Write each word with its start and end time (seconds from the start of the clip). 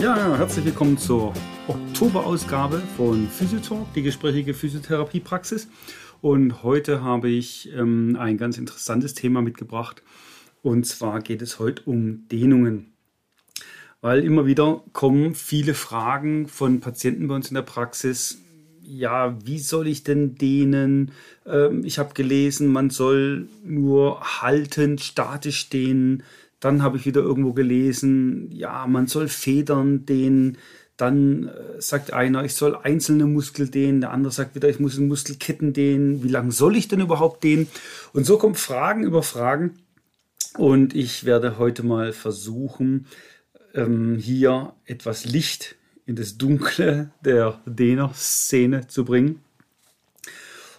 Ja, 0.00 0.34
herzlich 0.38 0.64
willkommen 0.64 0.96
zur 0.96 1.34
Oktoberausgabe 1.68 2.78
von 2.96 3.28
Physiotalk, 3.28 3.92
die 3.92 4.00
gesprächige 4.00 4.54
Physiotherapiepraxis. 4.54 5.68
Und 6.22 6.62
heute 6.62 7.02
habe 7.02 7.28
ich 7.28 7.70
ähm, 7.74 8.16
ein 8.18 8.38
ganz 8.38 8.56
interessantes 8.56 9.12
Thema 9.12 9.42
mitgebracht. 9.42 10.02
Und 10.62 10.86
zwar 10.86 11.20
geht 11.20 11.42
es 11.42 11.58
heute 11.58 11.82
um 11.84 12.26
Dehnungen. 12.28 12.94
Weil 14.00 14.24
immer 14.24 14.46
wieder 14.46 14.82
kommen 14.94 15.34
viele 15.34 15.74
Fragen 15.74 16.48
von 16.48 16.80
Patienten 16.80 17.28
bei 17.28 17.34
uns 17.34 17.48
in 17.48 17.54
der 17.56 17.62
Praxis. 17.62 18.38
Ja, 18.82 19.36
wie 19.44 19.58
soll 19.58 19.86
ich 19.86 20.02
denn 20.02 20.34
dehnen? 20.34 21.12
Ähm, 21.44 21.84
ich 21.84 21.98
habe 21.98 22.14
gelesen, 22.14 22.72
man 22.72 22.88
soll 22.88 23.48
nur 23.62 24.40
haltend, 24.40 25.02
statisch 25.02 25.68
dehnen. 25.68 26.22
Dann 26.60 26.82
habe 26.82 26.98
ich 26.98 27.06
wieder 27.06 27.22
irgendwo 27.22 27.54
gelesen, 27.54 28.50
ja, 28.52 28.86
man 28.86 29.06
soll 29.06 29.28
Federn 29.28 30.04
dehnen. 30.04 30.58
Dann 30.96 31.48
äh, 31.48 31.80
sagt 31.80 32.12
einer, 32.12 32.44
ich 32.44 32.54
soll 32.54 32.76
einzelne 32.76 33.24
Muskel 33.24 33.68
dehnen. 33.68 34.02
Der 34.02 34.10
andere 34.10 34.32
sagt 34.32 34.54
wieder, 34.54 34.68
ich 34.68 34.78
muss 34.78 34.98
Muskelketten 34.98 35.72
dehnen. 35.72 36.22
Wie 36.22 36.28
lange 36.28 36.52
soll 36.52 36.76
ich 36.76 36.88
denn 36.88 37.00
überhaupt 37.00 37.42
dehnen? 37.42 37.68
Und 38.12 38.26
so 38.26 38.36
kommen 38.36 38.54
Fragen 38.54 39.02
über 39.02 39.22
Fragen. 39.22 39.78
Und 40.58 40.94
ich 40.94 41.24
werde 41.24 41.58
heute 41.58 41.82
mal 41.82 42.12
versuchen, 42.12 43.06
ähm, 43.74 44.16
hier 44.16 44.74
etwas 44.84 45.24
Licht 45.24 45.76
in 46.04 46.16
das 46.16 46.36
Dunkle 46.36 47.12
der 47.24 47.60
Dehner-Szene 47.66 48.88
zu 48.88 49.04
bringen. 49.04 49.40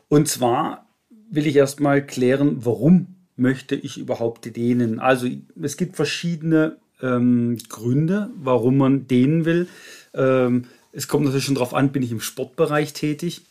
Und 0.10 0.28
zwar 0.28 0.88
will 1.32 1.48
ich 1.48 1.56
erstmal 1.56 2.06
klären, 2.06 2.66
warum 2.66 3.16
möchte 3.42 3.76
ich 3.76 3.98
überhaupt 3.98 4.56
dehnen? 4.56 5.00
Also 5.00 5.28
es 5.62 5.76
gibt 5.76 5.96
verschiedene 5.96 6.78
ähm, 7.02 7.58
Gründe, 7.70 8.30
warum 8.42 8.78
man 8.78 9.08
dehnen 9.08 9.46
will. 9.46 9.68
Ähm, 10.14 10.66
es 10.94 11.08
kommt 11.08 11.26
natürlich 11.26 11.46
schon 11.46 11.56
darauf 11.56 11.74
an, 11.74 11.92
bin 11.92 12.04
ich 12.04 12.12
im 12.12 12.22
Sportbereich 12.22 12.94
tätig 12.94 13.42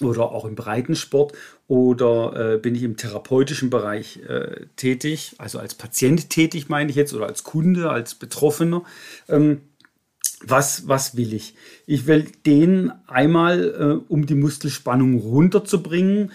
oder 0.00 0.32
auch 0.32 0.44
im 0.44 0.54
Breitensport 0.54 1.32
oder 1.68 2.54
äh, 2.54 2.58
bin 2.58 2.74
ich 2.74 2.82
im 2.82 2.96
therapeutischen 2.96 3.70
Bereich 3.70 4.20
äh, 4.28 4.66
tätig, 4.76 5.34
also 5.38 5.58
als 5.58 5.74
Patient 5.74 6.30
tätig 6.30 6.68
meine 6.68 6.90
ich 6.90 6.96
jetzt 6.96 7.14
oder 7.14 7.26
als 7.26 7.44
Kunde, 7.44 7.90
als 7.90 8.14
Betroffener. 8.14 8.82
Ähm, 9.28 9.60
was, 10.42 10.88
was 10.88 11.16
will 11.16 11.34
ich? 11.34 11.54
Ich 11.86 12.06
will 12.06 12.26
den 12.46 12.92
einmal, 13.06 14.00
äh, 14.08 14.12
um 14.12 14.26
die 14.26 14.34
Muskelspannung 14.34 15.18
runterzubringen, 15.18 16.32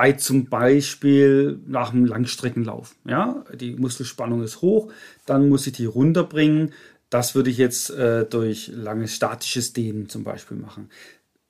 bei 0.00 0.12
zum 0.12 0.46
Beispiel 0.46 1.60
nach 1.66 1.92
einem 1.92 2.06
Langstreckenlauf. 2.06 2.96
Ja, 3.06 3.44
die 3.52 3.76
Muskelspannung 3.76 4.42
ist 4.42 4.62
hoch, 4.62 4.90
dann 5.26 5.50
muss 5.50 5.66
ich 5.66 5.74
die 5.74 5.84
runterbringen. 5.84 6.72
Das 7.10 7.34
würde 7.34 7.50
ich 7.50 7.58
jetzt 7.58 7.90
äh, 7.90 8.24
durch 8.24 8.68
langes 8.74 9.14
statisches 9.14 9.74
Dehnen 9.74 10.08
zum 10.08 10.24
Beispiel 10.24 10.56
machen. 10.56 10.88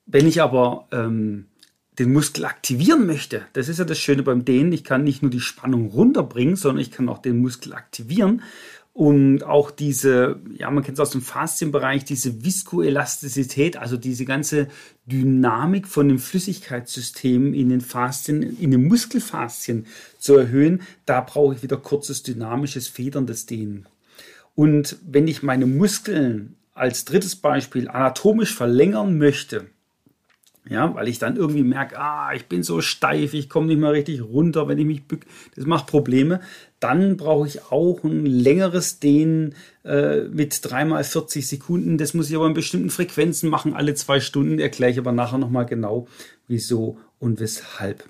Wenn 0.05 0.27
ich 0.27 0.43
aber 0.43 0.89
ähm, 0.91 1.47
den 2.01 2.13
Muskel 2.13 2.45
aktivieren 2.45 3.07
möchte, 3.07 3.43
das 3.53 3.69
ist 3.69 3.79
ja 3.79 3.85
das 3.85 4.01
Schöne 4.01 4.25
beim 4.25 4.45
Dehnen, 4.45 4.73
ich 4.73 4.83
kann 4.83 5.05
nicht 5.05 5.23
nur 5.23 5.31
die 5.31 5.39
Spannung 5.39 5.87
runterbringen, 5.87 6.57
sondern 6.57 6.83
ich 6.83 6.91
kann 6.91 7.09
auch 7.09 7.19
den 7.19 7.39
Muskel 7.39 7.73
aktivieren. 7.73 8.43
Und 8.93 9.45
auch 9.45 9.71
diese, 9.71 10.41
ja, 10.59 10.71
man 10.71 10.83
kennt 10.83 10.99
es 10.99 11.01
aus 11.01 11.11
dem 11.11 11.23
Faszienbereich, 11.23 12.05
diese 12.05 12.45
Viskoelastizität, 12.45 13.77
also 13.77 13.97
diese 13.97 14.25
ganze 14.25 14.67
Dynamik 15.07 15.87
von 15.87 16.09
dem 16.09 16.19
Flüssigkeitssystem 16.19 17.55
in 17.55 17.69
den 17.69 17.81
Faszien, 17.81 18.43
in 18.43 18.73
den 18.73 18.89
Muskelfaszien 18.89 19.87
zu 20.19 20.37
erhöhen, 20.37 20.83
da 21.07 21.21
brauche 21.21 21.55
ich 21.55 21.63
wieder 21.63 21.77
kurzes, 21.77 22.25
dynamisches, 22.25 22.89
federndes 22.89 23.47
Dehnen. 23.47 23.87
Und 24.57 24.97
wenn 25.07 25.29
ich 25.29 25.43
meine 25.43 25.67
Muskeln 25.67 26.57
als 26.75 27.05
drittes 27.05 27.37
Beispiel 27.37 27.89
anatomisch 27.89 28.55
verlängern 28.55 29.19
möchte, 29.19 29.67
ja, 30.69 30.95
weil 30.95 31.09
ich 31.09 31.19
dann 31.19 31.37
irgendwie 31.37 31.63
merke, 31.63 31.99
ah, 31.99 32.33
ich 32.35 32.47
bin 32.47 32.63
so 32.63 32.81
steif, 32.81 33.35
ich 33.35 33.49
komme 33.49 33.67
nicht 33.67 33.81
mehr 33.81 33.93
richtig 33.93 34.23
runter, 34.23 34.69
wenn 34.69 34.79
ich 34.79 34.87
mich 34.87 35.05
bück, 35.05 35.23
das 35.57 35.67
macht 35.67 35.87
Probleme. 35.87 36.41
Dann 36.81 37.17
brauche 37.17 37.47
ich 37.47 37.65
auch 37.71 38.05
ein 38.05 38.27
längeres 38.27 39.01
Dehnen 39.01 39.55
äh, 39.85 40.23
mit 40.23 40.61
dreimal 40.63 41.03
40 41.05 41.47
Sekunden. 41.47 41.99
Das 41.99 42.15
muss 42.15 42.31
ich 42.31 42.37
aber 42.37 42.47
in 42.47 42.55
bestimmten 42.55 42.91
Frequenzen 42.91 43.51
machen, 43.51 43.75
alle 43.75 43.95
zwei 43.95 44.21
Stunden. 44.21 44.59
Erkläre 44.59 44.93
ich 44.93 44.99
aber 44.99 45.13
nachher 45.13 45.39
nochmal 45.39 45.67
genau, 45.67 46.07
wieso 46.47 46.99
und 47.19 47.41
weshalb. 47.41 48.05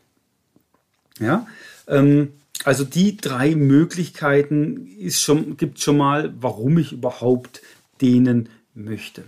Ja, 1.19 1.47
ähm, 1.89 2.33
also 2.65 2.85
die 2.85 3.17
drei 3.17 3.55
Möglichkeiten 3.55 4.87
ist 4.99 5.21
schon, 5.21 5.57
gibt 5.57 5.81
schon 5.81 5.97
mal, 5.97 6.33
warum 6.39 6.79
ich 6.79 6.93
überhaupt 6.93 7.63
dehnen 8.01 8.49
möchte. 8.75 9.25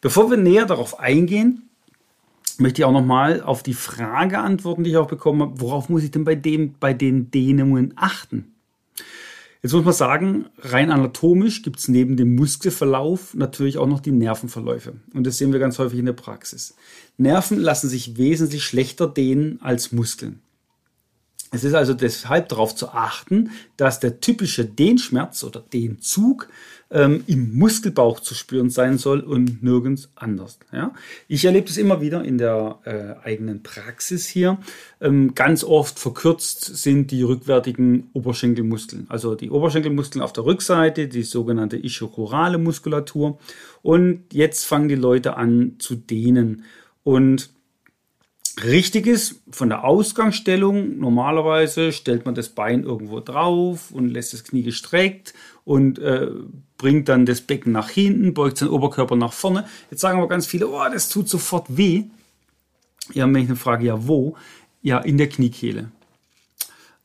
Bevor 0.00 0.30
wir 0.30 0.36
näher 0.36 0.66
darauf 0.66 0.98
eingehen, 0.98 1.69
möchte 2.58 2.82
ich 2.82 2.84
auch 2.84 2.92
nochmal 2.92 3.42
auf 3.42 3.62
die 3.62 3.74
Frage 3.74 4.38
antworten, 4.38 4.84
die 4.84 4.90
ich 4.90 4.96
auch 4.96 5.08
bekommen 5.08 5.42
habe, 5.42 5.60
worauf 5.60 5.88
muss 5.88 6.02
ich 6.02 6.10
denn 6.10 6.24
bei, 6.24 6.34
dem, 6.34 6.74
bei 6.80 6.94
den 6.94 7.30
Dehnungen 7.30 7.92
achten? 7.96 8.54
Jetzt 9.62 9.74
muss 9.74 9.84
man 9.84 9.92
sagen, 9.92 10.46
rein 10.58 10.90
anatomisch 10.90 11.62
gibt 11.62 11.80
es 11.80 11.88
neben 11.88 12.16
dem 12.16 12.34
Muskelverlauf 12.34 13.34
natürlich 13.34 13.76
auch 13.76 13.86
noch 13.86 14.00
die 14.00 14.10
Nervenverläufe. 14.10 14.94
Und 15.12 15.26
das 15.26 15.36
sehen 15.36 15.52
wir 15.52 15.60
ganz 15.60 15.78
häufig 15.78 15.98
in 15.98 16.06
der 16.06 16.14
Praxis. 16.14 16.74
Nerven 17.18 17.58
lassen 17.58 17.88
sich 17.88 18.16
wesentlich 18.16 18.64
schlechter 18.64 19.06
dehnen 19.06 19.60
als 19.60 19.92
Muskeln. 19.92 20.40
Es 21.50 21.64
ist 21.64 21.74
also 21.74 21.94
deshalb 21.94 22.48
darauf 22.48 22.74
zu 22.74 22.88
achten, 22.90 23.50
dass 23.76 24.00
der 24.00 24.20
typische 24.20 24.64
Dehnschmerz 24.64 25.44
oder 25.44 25.60
Dehnzug 25.60 26.48
ähm, 26.90 27.22
im 27.26 27.56
Muskelbauch 27.56 28.20
zu 28.20 28.34
spüren 28.34 28.70
sein 28.70 28.98
soll 28.98 29.20
und 29.20 29.62
nirgends 29.62 30.10
anders. 30.16 30.58
Ja? 30.72 30.92
Ich 31.28 31.44
erlebe 31.44 31.68
das 31.68 31.76
immer 31.76 32.00
wieder 32.00 32.24
in 32.24 32.38
der 32.38 32.78
äh, 32.84 33.26
eigenen 33.26 33.62
Praxis 33.62 34.26
hier. 34.26 34.58
Ähm, 35.00 35.34
ganz 35.34 35.62
oft 35.62 35.98
verkürzt 35.98 36.64
sind 36.64 37.10
die 37.10 37.22
rückwärtigen 37.22 38.10
Oberschenkelmuskeln. 38.12 39.06
Also 39.08 39.34
die 39.34 39.50
Oberschenkelmuskeln 39.50 40.22
auf 40.22 40.32
der 40.32 40.44
Rückseite, 40.44 41.06
die 41.08 41.22
sogenannte 41.22 41.76
ischiochorale 41.76 42.58
Muskulatur. 42.58 43.38
Und 43.82 44.24
jetzt 44.32 44.64
fangen 44.64 44.88
die 44.88 44.96
Leute 44.96 45.36
an 45.36 45.76
zu 45.78 45.94
dehnen. 45.94 46.64
Und 47.04 47.50
richtig 48.64 49.06
ist 49.06 49.40
von 49.50 49.68
der 49.68 49.84
Ausgangsstellung, 49.84 50.98
normalerweise 50.98 51.92
stellt 51.92 52.26
man 52.26 52.34
das 52.34 52.50
Bein 52.50 52.84
irgendwo 52.84 53.20
drauf 53.20 53.90
und 53.90 54.08
lässt 54.08 54.32
das 54.32 54.44
Knie 54.44 54.62
gestreckt 54.62 55.34
und 55.64 55.98
äh, 55.98 56.28
bringt 56.76 57.08
dann 57.08 57.26
das 57.26 57.40
Becken 57.40 57.72
nach 57.72 57.90
hinten, 57.90 58.34
beugt 58.34 58.58
seinen 58.58 58.70
Oberkörper 58.70 59.16
nach 59.16 59.32
vorne. 59.32 59.66
Jetzt 59.90 60.00
sagen 60.00 60.18
aber 60.18 60.28
ganz 60.28 60.46
viele, 60.46 60.68
oh, 60.68 60.82
das 60.92 61.08
tut 61.08 61.28
sofort 61.28 61.76
weh. 61.76 62.04
Ja, 63.12 63.26
wenn 63.26 63.36
ich 63.36 63.48
eine 63.48 63.56
Frage, 63.56 63.86
ja, 63.86 64.06
wo? 64.06 64.36
Ja, 64.82 64.98
in 64.98 65.18
der 65.18 65.28
Kniekehle. 65.28 65.90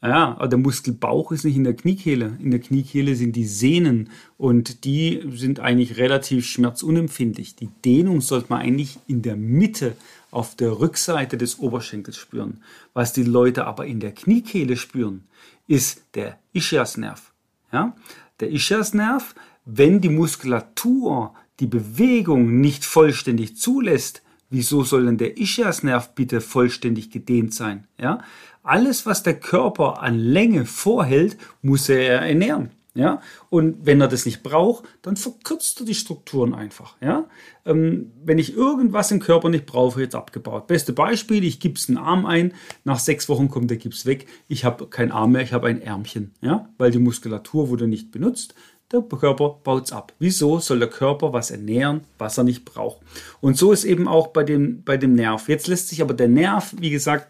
Ja, 0.02 0.36
aber 0.38 0.48
der 0.48 0.60
Muskelbauch 0.60 1.32
ist 1.32 1.46
nicht 1.46 1.56
in 1.56 1.64
der 1.64 1.74
Kniekehle. 1.74 2.38
In 2.40 2.52
der 2.52 2.60
Kniekehle 2.60 3.16
sind 3.16 3.36
die 3.36 3.46
Sehnen 3.46 4.12
und 4.38 4.86
die 4.86 5.24
sind 5.34 5.60
eigentlich 5.60 5.98
relativ 5.98 6.46
schmerzunempfindlich. 6.46 7.56
Die 7.56 7.70
Dehnung 7.84 8.22
sollte 8.22 8.48
man 8.50 8.62
eigentlich 8.62 9.00
in 9.08 9.24
der 9.24 9.36
Mitte 9.36 9.96
auf 10.36 10.56
der 10.56 10.80
Rückseite 10.80 11.38
des 11.38 11.60
Oberschenkels 11.60 12.18
spüren. 12.18 12.62
Was 12.94 13.14
die 13.14 13.24
Leute 13.24 13.66
aber 13.66 13.86
in 13.86 14.00
der 14.00 14.12
Kniekehle 14.12 14.76
spüren, 14.76 15.24
ist 15.68 16.04
der 16.14 16.38
Ischiasnerv. 16.54 17.34
Ja? 17.72 17.96
Der 18.42 18.52
Ischiasnerv, 18.52 19.34
wenn 19.64 20.02
die 20.02 20.10
Muskulatur 20.10 21.34
die 21.62 21.68
Bewegung 21.68 22.60
nicht 22.60 22.84
vollständig 22.84 23.56
zulässt, 23.56 24.24
wieso 24.50 24.84
soll 24.84 25.06
denn 25.06 25.18
der 25.18 25.38
Ischiasnerv 25.38 26.14
bitte 26.16 26.42
vollständig 26.42 27.12
gedehnt 27.12 27.54
sein? 27.54 27.88
Ja? 27.98 28.20
Alles, 28.62 29.06
was 29.06 29.24
der 29.24 29.40
Körper 29.40 30.02
an 30.02 30.20
Länge 30.20 30.66
vorhält, 30.66 31.38
muss 31.62 31.88
er 31.88 32.22
ernähren. 32.22 32.72
Ja, 32.96 33.22
und 33.50 33.86
wenn 33.86 34.00
er 34.00 34.08
das 34.08 34.26
nicht 34.26 34.42
braucht, 34.42 34.86
dann 35.02 35.18
verkürzt 35.18 35.82
er 35.82 35.86
die 35.86 35.94
Strukturen 35.94 36.54
einfach. 36.54 36.96
Ja, 37.02 37.26
ähm, 37.66 38.14
wenn 38.24 38.40
ich 38.40 38.56
irgendwas 38.56 39.12
im 39.12 39.20
Körper 39.20 39.50
nicht 39.50 39.66
brauche, 39.66 40.00
jetzt 40.00 40.16
abgebaut. 40.16 40.68
Beste 40.68 40.94
Beispiel: 40.94 41.44
Ich 41.44 41.60
gib's 41.60 41.90
einen 41.90 41.98
Arm 41.98 42.26
ein, 42.26 42.54
nach 42.86 43.00
sechs 43.00 43.28
Wochen 43.28 43.50
kommt 43.50 43.70
der 43.70 43.78
Gips 43.78 44.06
weg. 44.06 44.28
Ich 44.48 44.64
habe 44.64 44.88
keinen 44.88 45.12
Arm 45.12 45.34
mehr, 45.34 45.42
ich 45.42 45.52
habe 45.52 45.68
ein 45.68 45.82
Ärmchen. 45.82 46.34
Ja, 46.40 46.70
weil 46.78 46.92
die 46.92 47.00
Muskulatur 47.00 47.68
wurde 47.68 47.90
nicht 47.90 48.12
benutzt. 48.12 48.56
der 48.94 49.02
Körper 49.02 49.60
baut 49.62 49.86
es 49.86 49.92
ab. 49.92 50.14
Wieso 50.20 50.60
soll 50.60 50.80
der 50.80 50.90
Körper 50.90 51.34
was 51.34 51.52
ernähren, 51.52 52.06
was 52.18 52.38
er 52.38 52.46
nicht 52.46 52.64
braucht? 52.64 53.02
Und 53.42 53.58
so 53.58 53.74
ist 53.74 53.84
eben 53.84 54.08
auch 54.08 54.28
bei 54.28 54.46
dem, 54.46 54.84
bei 54.84 54.96
dem 54.96 55.16
Nerv. 55.16 55.50
Jetzt 55.50 55.68
lässt 55.68 55.90
sich 55.90 56.02
aber 56.02 56.14
der 56.14 56.30
Nerv, 56.30 56.74
wie 56.80 56.92
gesagt, 56.92 57.28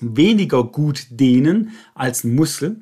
weniger 0.00 0.64
gut 0.64 1.06
dehnen 1.10 1.72
als 1.94 2.24
ein 2.24 2.34
Muskel. 2.34 2.80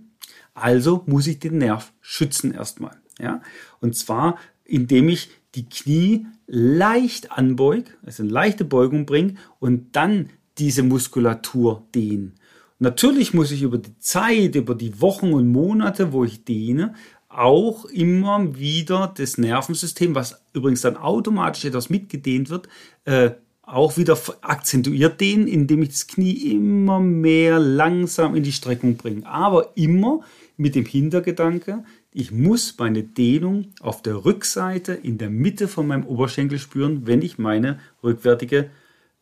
Also 0.60 1.02
muss 1.06 1.26
ich 1.26 1.38
den 1.38 1.58
Nerv 1.58 1.92
schützen 2.00 2.52
erstmal. 2.52 2.96
Ja? 3.18 3.42
Und 3.80 3.96
zwar, 3.96 4.38
indem 4.64 5.08
ich 5.08 5.30
die 5.54 5.68
Knie 5.68 6.26
leicht 6.46 7.32
anbeug, 7.32 7.84
also 8.04 8.22
eine 8.22 8.32
leichte 8.32 8.64
Beugung 8.64 9.06
bringe 9.06 9.34
und 9.58 9.96
dann 9.96 10.30
diese 10.58 10.82
Muskulatur 10.82 11.86
dehnen. 11.94 12.34
Natürlich 12.78 13.34
muss 13.34 13.50
ich 13.50 13.62
über 13.62 13.78
die 13.78 13.98
Zeit, 13.98 14.54
über 14.54 14.74
die 14.74 15.00
Wochen 15.00 15.32
und 15.32 15.48
Monate, 15.48 16.12
wo 16.12 16.24
ich 16.24 16.44
dehne, 16.44 16.94
auch 17.28 17.84
immer 17.86 18.56
wieder 18.56 19.12
das 19.16 19.36
Nervensystem, 19.36 20.14
was 20.14 20.42
übrigens 20.52 20.80
dann 20.80 20.96
automatisch 20.96 21.64
etwas 21.64 21.90
mitgedehnt 21.90 22.50
wird, 22.50 22.68
äh, 23.04 23.32
auch 23.62 23.96
wieder 23.96 24.18
akzentuiert 24.40 25.20
dehnen, 25.20 25.46
indem 25.46 25.82
ich 25.82 25.90
das 25.90 26.06
Knie 26.06 26.52
immer 26.52 27.00
mehr 27.00 27.58
langsam 27.58 28.34
in 28.34 28.42
die 28.42 28.52
Streckung 28.52 28.96
bringe. 28.96 29.26
Aber 29.26 29.76
immer 29.76 30.20
mit 30.58 30.74
dem 30.74 30.84
Hintergedanke, 30.84 31.84
ich 32.12 32.32
muss 32.32 32.74
meine 32.78 33.04
Dehnung 33.04 33.68
auf 33.80 34.02
der 34.02 34.24
Rückseite 34.24 34.92
in 34.92 35.16
der 35.16 35.30
Mitte 35.30 35.68
von 35.68 35.86
meinem 35.86 36.04
Oberschenkel 36.04 36.58
spüren, 36.58 37.06
wenn 37.06 37.22
ich 37.22 37.38
meine 37.38 37.78
rückwärtige 38.02 38.70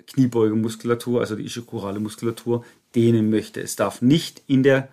Kniebeugemuskulatur, 0.07 1.21
also 1.21 1.37
die 1.37 1.45
ischikurale 1.45 2.01
Muskulatur, 2.01 2.65
dehnen 2.95 3.31
möchte. 3.31 3.61
Es 3.61 3.77
darf 3.77 4.03
nicht 4.03 4.43
in 4.47 4.63
der 4.63 4.89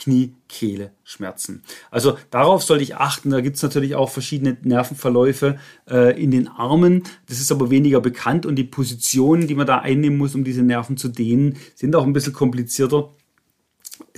Kniekehle 0.00 0.92
schmerzen. 1.04 1.62
Also 1.90 2.16
darauf 2.30 2.62
sollte 2.62 2.82
ich 2.82 2.96
achten. 2.96 3.30
Da 3.30 3.40
gibt 3.40 3.56
es 3.56 3.62
natürlich 3.62 3.94
auch 3.94 4.10
verschiedene 4.10 4.56
Nervenverläufe 4.62 5.58
äh, 5.88 6.20
in 6.20 6.30
den 6.30 6.48
Armen. 6.48 7.02
Das 7.28 7.40
ist 7.40 7.52
aber 7.52 7.70
weniger 7.70 8.00
bekannt 8.00 8.46
und 8.46 8.56
die 8.56 8.64
Positionen, 8.64 9.46
die 9.46 9.54
man 9.54 9.66
da 9.66 9.78
einnehmen 9.78 10.18
muss, 10.18 10.34
um 10.34 10.42
diese 10.42 10.62
Nerven 10.62 10.96
zu 10.96 11.08
dehnen, 11.08 11.56
sind 11.74 11.94
auch 11.94 12.04
ein 12.04 12.12
bisschen 12.12 12.32
komplizierter. 12.32 13.10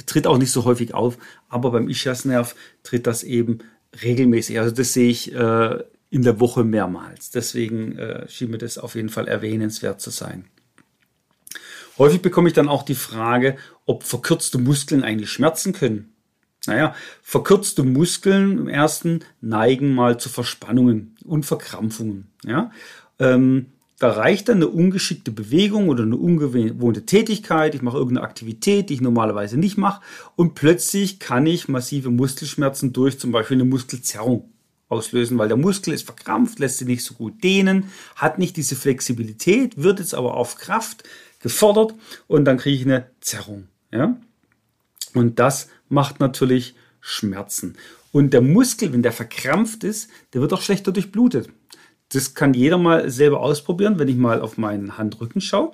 Tritt 0.07 0.27
auch 0.27 0.39
nicht 0.39 0.53
so 0.53 0.65
häufig 0.65 0.95
auf, 0.95 1.19
aber 1.49 1.71
beim 1.71 1.89
Ischiasnerv 1.89 2.55
tritt 2.83 3.07
das 3.07 3.23
eben 3.23 3.59
regelmäßig. 4.03 4.59
Also 4.59 4.75
das 4.75 4.93
sehe 4.93 5.11
ich 5.11 5.35
äh, 5.35 5.79
in 6.11 6.23
der 6.23 6.41
Woche 6.41 6.65
mehrmals. 6.65 7.31
Deswegen 7.31 7.99
äh, 7.99 8.29
schien 8.29 8.51
mir 8.51 8.59
das 8.59 8.79
auf 8.79 8.95
jeden 8.95 9.09
Fall 9.09 9.29
erwähnenswert 9.29 10.01
zu 10.01 10.11
sein. 10.11 10.45
Häufig 11.99 12.23
bekomme 12.23 12.49
ich 12.49 12.55
dann 12.55 12.69
auch 12.69 12.83
die 12.83 12.95
Frage, 12.95 13.57
ob 13.87 14.05
verkürzte 14.05 14.59
Muskeln 14.59 15.05
eigentlich 15.05 15.31
schmerzen 15.31 15.73
können. 15.73 16.13
Naja, 16.67 16.95
verkürzte 17.23 17.83
Muskeln 17.83 18.59
im 18.59 18.69
ersten 18.69 19.21
neigen 19.41 19.95
mal 19.95 20.19
zu 20.19 20.29
Verspannungen 20.29 21.17
und 21.25 21.45
Verkrampfungen. 21.45 22.31
Ja? 22.45 22.71
Ähm, 23.19 23.67
da 24.03 24.11
reicht 24.11 24.49
dann 24.49 24.57
eine 24.57 24.67
ungeschickte 24.67 25.31
Bewegung 25.31 25.89
oder 25.89 26.03
eine 26.03 26.17
ungewohnte 26.17 27.07
Tätigkeit. 27.07 27.77
Ich 27.77 27.83
mache 27.83 27.99
irgendeine 27.99 28.27
Aktivität, 28.27 28.91
die 28.91 28.95
ich 28.95 29.01
normalerweise 29.01 29.57
nicht 29.57 29.79
mache. 29.79 30.03
Und 30.35 30.57
plötzlich 30.57 31.21
kann 31.21 31.47
ich 31.47 31.69
massive 31.69 32.11
Muskelschmerzen 32.11 32.93
durch 32.93 33.21
zum 33.21 33.31
Beispiel 33.31 33.59
eine 33.59 33.65
Muskelzerrung 33.65 34.51
auslösen, 34.89 35.39
weil 35.39 35.47
der 35.47 35.57
Muskel 35.57 35.95
ist 35.95 36.05
verkrampft, 36.05 36.59
lässt 36.59 36.79
sich 36.79 36.89
nicht 36.89 37.05
so 37.05 37.15
gut 37.15 37.45
dehnen, 37.45 37.93
hat 38.17 38.41
nicht 38.41 38.57
diese 38.57 38.75
Flexibilität, 38.75 39.81
wird 39.81 40.01
jetzt 40.01 40.17
aber 40.17 40.35
auf 40.35 40.57
Kraft 40.57 41.05
gefordert 41.39 41.95
und 42.27 42.45
dann 42.45 42.59
kriege 42.59 42.77
ich 42.77 42.85
eine 42.85 43.07
Zerrung. 43.21 43.69
Ja? 43.93 44.17
Und 45.15 45.39
das 45.39 45.69
macht 45.89 46.19
natürlich 46.19 46.75
Schmerzen. 47.01 47.77
Und 48.11 48.33
der 48.33 48.43
Muskel, 48.43 48.93
wenn 48.93 49.05
der 49.05 49.13
verkrampft 49.13 49.85
ist, 49.85 50.11
der 50.35 50.41
wird 50.41 50.53
auch 50.53 50.61
schlechter 50.61 50.91
durchblutet. 50.91 51.51
Das 52.13 52.35
kann 52.35 52.53
jeder 52.53 52.77
mal 52.79 53.11
selber 53.11 53.41
ausprobieren, 53.41 53.99
wenn 53.99 54.09
ich 54.09 54.17
mal 54.17 54.41
auf 54.41 54.59
meinen 54.59 54.99
Handrücken 54.99 55.41
schaue 55.41 55.73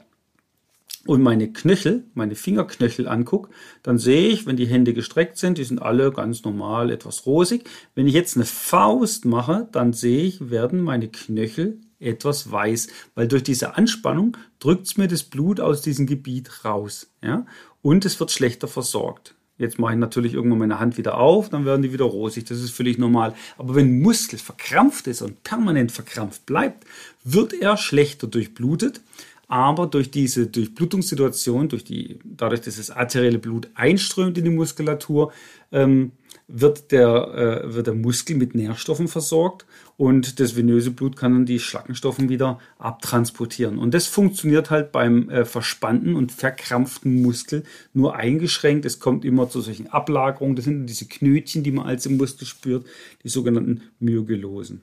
und 1.05 1.21
meine 1.23 1.53
Knöchel, 1.53 2.05
meine 2.15 2.37
Fingerknöchel 2.37 3.09
angucke, 3.09 3.51
dann 3.83 3.99
sehe 3.99 4.29
ich, 4.29 4.47
wenn 4.47 4.57
die 4.57 4.67
Hände 4.67 4.95
gestreckt 4.95 5.39
sind, 5.39 5.59
die 5.59 5.65
sind 5.65 5.83
alle 5.83 6.13
ganz 6.13 6.45
normal 6.45 6.91
etwas 6.91 7.27
rosig. 7.27 7.69
Wenn 7.95 8.07
ich 8.07 8.15
jetzt 8.15 8.37
eine 8.37 8.45
Faust 8.45 9.25
mache, 9.25 9.69
dann 9.73 9.93
sehe 9.93 10.25
ich, 10.25 10.51
werden 10.51 10.81
meine 10.81 11.09
Knöchel 11.09 11.81
etwas 11.99 12.53
weiß, 12.53 12.89
weil 13.17 13.27
durch 13.27 13.43
diese 13.43 13.77
Anspannung 13.77 14.37
drückt 14.61 14.87
es 14.87 14.97
mir 14.97 15.09
das 15.09 15.25
Blut 15.25 15.61
aus 15.61 15.83
diesem 15.83 16.07
Gebiet 16.07 16.65
raus. 16.65 17.11
Ja? 17.21 17.47
Und 17.83 18.05
es 18.05 18.21
wird 18.21 18.31
schlechter 18.31 18.69
versorgt. 18.69 19.35
Jetzt 19.59 19.79
mache 19.81 19.93
ich 19.93 19.99
natürlich 19.99 20.35
irgendwann 20.35 20.61
meine 20.61 20.79
Hand 20.79 20.97
wieder 20.99 21.19
auf, 21.19 21.49
dann 21.51 21.65
werden 21.65 21.83
die 21.83 21.93
wieder 21.93 22.05
rosig. 22.05 22.45
Das 22.45 22.61
ist 22.61 22.71
völlig 22.71 22.97
normal. 22.97 23.35
Aber 23.59 23.75
wenn 23.75 24.01
Muskel 24.01 24.39
verkrampft 24.39 25.09
ist 25.09 25.21
und 25.21 25.43
permanent 25.43 25.91
verkrampft 25.91 26.47
bleibt, 26.47 26.87
wird 27.25 27.53
er 27.53 27.77
schlechter 27.77 28.29
durchblutet. 28.29 29.01
Aber 29.49 29.87
durch 29.87 30.11
diese 30.11 30.47
Durchblutungssituation, 30.47 31.71
durch 31.71 31.83
die, 31.83 32.19
dadurch, 32.25 32.61
dass 32.61 32.77
das 32.77 32.91
arterielle 32.91 33.39
Blut 33.39 33.71
einströmt 33.75 34.37
in 34.37 34.45
die 34.45 34.51
Muskulatur, 34.51 35.33
ähm, 35.73 36.13
wird 36.49 36.93
der, 36.93 37.63
äh, 37.65 37.75
wird 37.75 37.87
der 37.87 37.95
Muskel 37.95 38.37
mit 38.37 38.55
Nährstoffen 38.55 39.09
versorgt 39.09 39.67
und 39.97 40.41
das 40.41 40.57
venöse 40.57 40.91
Blut 40.91 41.17
kann 41.17 41.33
dann 41.33 41.47
die 41.47 41.59
Schlackenstoffen 41.59 42.29
wieder 42.29 42.59
abtransportieren. 42.79 43.79
Und 43.79 43.93
das 43.93 44.07
funktioniert 44.07 44.71
halt 44.71 44.93
beim 44.93 45.29
äh, 45.29 45.45
verspannten 45.45 46.15
und 46.15 46.33
verkrampften 46.33 47.23
Muskel 47.23 47.65
nur 47.93 48.17
eingeschränkt. 48.17 48.85
Es 48.85 48.99
kommt 48.99 49.25
immer 49.25 49.51
zu 49.51 49.61
solchen 49.61 49.89
Ablagerungen. 49.89 50.57
Das 50.57 50.65
sind 50.65 50.87
diese 50.87 51.07
Knötchen, 51.07 51.63
die 51.63 51.73
man 51.73 51.87
als 51.87 52.07
im 52.07 52.17
Muskel 52.17 52.47
spürt, 52.47 52.87
die 53.25 53.29
sogenannten 53.29 53.83
Myogelosen. 54.01 54.83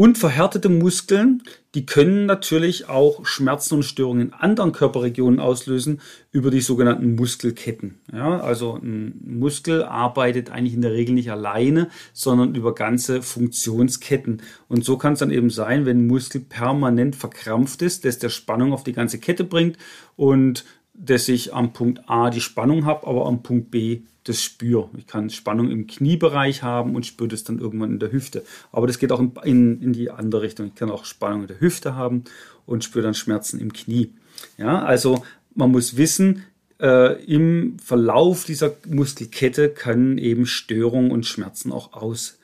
Und 0.00 0.16
verhärtete 0.16 0.70
Muskeln, 0.70 1.42
die 1.74 1.84
können 1.84 2.24
natürlich 2.24 2.88
auch 2.88 3.26
Schmerzen 3.26 3.74
und 3.74 3.82
Störungen 3.82 4.28
in 4.28 4.32
anderen 4.32 4.72
Körperregionen 4.72 5.40
auslösen 5.40 6.00
über 6.32 6.50
die 6.50 6.62
sogenannten 6.62 7.16
Muskelketten. 7.16 8.00
Ja, 8.10 8.40
also 8.40 8.78
ein 8.82 9.20
Muskel 9.22 9.82
arbeitet 9.82 10.48
eigentlich 10.48 10.72
in 10.72 10.80
der 10.80 10.94
Regel 10.94 11.14
nicht 11.14 11.30
alleine, 11.30 11.90
sondern 12.14 12.54
über 12.54 12.74
ganze 12.74 13.20
Funktionsketten. 13.20 14.40
Und 14.68 14.86
so 14.86 14.96
kann 14.96 15.12
es 15.12 15.18
dann 15.18 15.30
eben 15.30 15.50
sein, 15.50 15.84
wenn 15.84 15.98
ein 15.98 16.06
Muskel 16.06 16.40
permanent 16.40 17.14
verkrampft 17.14 17.82
ist, 17.82 18.06
dass 18.06 18.18
der 18.18 18.30
Spannung 18.30 18.72
auf 18.72 18.84
die 18.84 18.94
ganze 18.94 19.18
Kette 19.18 19.44
bringt 19.44 19.76
und 20.16 20.64
dass 20.94 21.28
ich 21.28 21.52
am 21.52 21.74
Punkt 21.74 22.08
A 22.08 22.30
die 22.30 22.40
Spannung 22.40 22.86
habe, 22.86 23.06
aber 23.06 23.26
am 23.26 23.42
Punkt 23.42 23.70
B 23.70 24.00
das 24.24 24.42
spüre. 24.42 24.90
Ich 24.96 25.06
kann 25.06 25.30
Spannung 25.30 25.70
im 25.70 25.86
Kniebereich 25.86 26.62
haben 26.62 26.94
und 26.94 27.06
spüre 27.06 27.28
das 27.28 27.44
dann 27.44 27.58
irgendwann 27.58 27.92
in 27.92 27.98
der 27.98 28.12
Hüfte. 28.12 28.44
Aber 28.72 28.86
das 28.86 28.98
geht 28.98 29.12
auch 29.12 29.20
in, 29.20 29.32
in, 29.44 29.82
in 29.82 29.92
die 29.92 30.10
andere 30.10 30.42
Richtung. 30.42 30.66
Ich 30.66 30.74
kann 30.74 30.90
auch 30.90 31.04
Spannung 31.04 31.42
in 31.42 31.48
der 31.48 31.60
Hüfte 31.60 31.94
haben 31.94 32.24
und 32.66 32.84
spüre 32.84 33.04
dann 33.04 33.14
Schmerzen 33.14 33.60
im 33.60 33.72
Knie. 33.72 34.12
Ja, 34.58 34.82
also 34.82 35.24
man 35.54 35.70
muss 35.70 35.96
wissen, 35.96 36.44
äh, 36.80 37.22
im 37.24 37.78
Verlauf 37.78 38.44
dieser 38.44 38.72
Muskelkette 38.86 39.70
können 39.70 40.18
eben 40.18 40.46
Störungen 40.46 41.10
und 41.10 41.26
Schmerzen 41.26 41.72
auch 41.72 41.92
aus, 41.92 42.38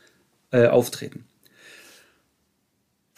äh, 0.50 0.66
auftreten. 0.66 1.24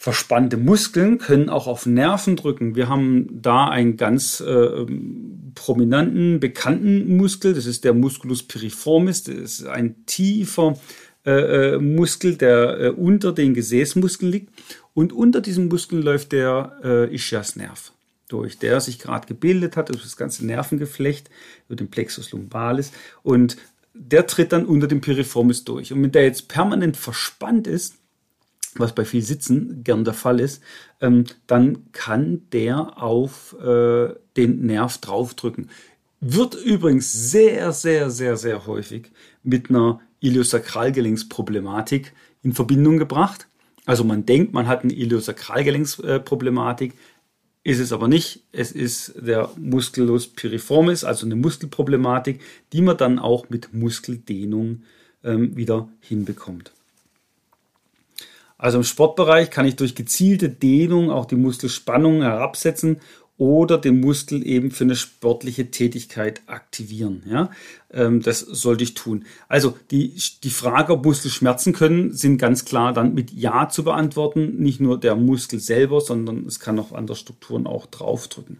Verspannte 0.01 0.55
Muskeln 0.55 1.17
können 1.17 1.49
auch 1.49 1.67
auf 1.67 1.85
Nerven 1.85 2.37
drücken. 2.37 2.73
Wir 2.73 2.87
haben 2.87 3.27
da 3.41 3.67
einen 3.67 3.97
ganz 3.97 4.39
äh, 4.39 4.85
prominenten, 5.55 6.39
bekannten 6.39 7.17
Muskel. 7.17 7.53
Das 7.53 7.65
ist 7.65 7.83
der 7.83 7.93
Musculus 7.93 8.43
piriformis. 8.43 9.23
Das 9.23 9.35
ist 9.35 9.65
ein 9.65 10.05
tiefer 10.05 10.79
äh, 11.25 11.73
äh, 11.73 11.79
Muskel, 11.79 12.37
der 12.37 12.79
äh, 12.79 12.89
unter 12.91 13.33
den 13.33 13.53
Gesäßmuskeln 13.53 14.31
liegt. 14.31 14.53
Und 14.93 15.11
unter 15.11 15.41
diesem 15.41 15.67
Muskel 15.67 16.01
läuft 16.01 16.31
der 16.31 16.79
äh, 16.81 17.13
Ischiasnerv 17.13 17.91
durch, 18.29 18.57
der 18.57 18.79
sich 18.79 18.99
gerade 18.99 19.27
gebildet 19.27 19.75
hat, 19.75 19.89
durch 19.89 20.03
das 20.03 20.15
ganze 20.15 20.45
Nervengeflecht, 20.45 21.29
über 21.67 21.75
den 21.75 21.89
Plexus 21.89 22.31
lumbalis. 22.31 22.93
Und 23.21 23.57
der 23.93 24.27
tritt 24.27 24.53
dann 24.53 24.65
unter 24.65 24.87
dem 24.87 25.01
Piriformis 25.01 25.65
durch. 25.65 25.91
Und 25.91 26.01
wenn 26.01 26.13
der 26.13 26.23
jetzt 26.23 26.47
permanent 26.47 26.95
verspannt 26.95 27.67
ist, 27.67 27.95
was 28.79 28.95
bei 28.95 29.05
viel 29.05 29.21
Sitzen 29.21 29.83
gern 29.83 30.03
der 30.03 30.13
Fall 30.13 30.39
ist, 30.39 30.61
ähm, 31.01 31.25
dann 31.47 31.91
kann 31.91 32.47
der 32.51 33.01
auf 33.01 33.55
äh, 33.61 34.13
den 34.37 34.65
Nerv 34.65 34.97
draufdrücken. 34.99 35.69
Wird 36.21 36.55
übrigens 36.55 37.13
sehr, 37.13 37.71
sehr, 37.71 38.09
sehr, 38.09 38.37
sehr 38.37 38.65
häufig 38.65 39.11
mit 39.43 39.69
einer 39.69 40.01
Iliosakralgelenksproblematik 40.19 42.13
in 42.43 42.53
Verbindung 42.53 42.97
gebracht. 42.97 43.47
Also 43.85 44.03
man 44.03 44.25
denkt, 44.25 44.53
man 44.53 44.67
hat 44.67 44.83
eine 44.83 44.93
Iliosakralgelenksproblematik, 44.93 46.93
ist 47.63 47.79
es 47.79 47.91
aber 47.91 48.07
nicht. 48.07 48.43
Es 48.51 48.71
ist 48.71 49.13
der 49.15 49.49
Musculus 49.57 50.27
piriformis, 50.27 51.03
also 51.03 51.25
eine 51.25 51.35
Muskelproblematik, 51.35 52.41
die 52.73 52.81
man 52.81 52.97
dann 52.97 53.19
auch 53.19 53.49
mit 53.49 53.73
Muskeldehnung 53.73 54.83
ähm, 55.23 55.55
wieder 55.55 55.89
hinbekommt. 55.99 56.71
Also 58.59 58.77
im 58.77 58.83
Sportbereich 58.83 59.49
kann 59.49 59.65
ich 59.65 59.77
durch 59.77 59.95
gezielte 59.95 60.49
Dehnung 60.49 61.09
auch 61.09 61.25
die 61.25 61.37
Muskelspannung 61.37 62.21
herabsetzen 62.21 62.97
oder 63.37 63.77
den 63.77 64.01
Muskel 64.01 64.45
eben 64.45 64.69
für 64.69 64.83
eine 64.83 64.97
sportliche 64.97 65.71
Tätigkeit 65.71 66.41
aktivieren. 66.45 67.23
Ja, 67.25 67.51
ähm, 67.89 68.21
das 68.21 68.41
sollte 68.41 68.83
ich 68.83 68.95
tun. 68.95 69.23
Also 69.47 69.77
die, 69.91 70.13
die 70.43 70.49
Frage, 70.49 70.91
ob 70.91 71.05
Muskel 71.05 71.31
schmerzen 71.31 71.71
können, 71.71 72.11
sind 72.11 72.37
ganz 72.37 72.65
klar 72.65 72.91
dann 72.91 73.13
mit 73.13 73.31
Ja 73.31 73.69
zu 73.69 73.85
beantworten. 73.85 74.57
Nicht 74.57 74.81
nur 74.81 74.99
der 74.99 75.15
Muskel 75.15 75.61
selber, 75.61 76.01
sondern 76.01 76.45
es 76.45 76.59
kann 76.59 76.77
auch 76.79 76.91
andere 76.91 77.15
Strukturen 77.15 77.65
auch 77.65 77.85
draufdrücken. 77.85 78.57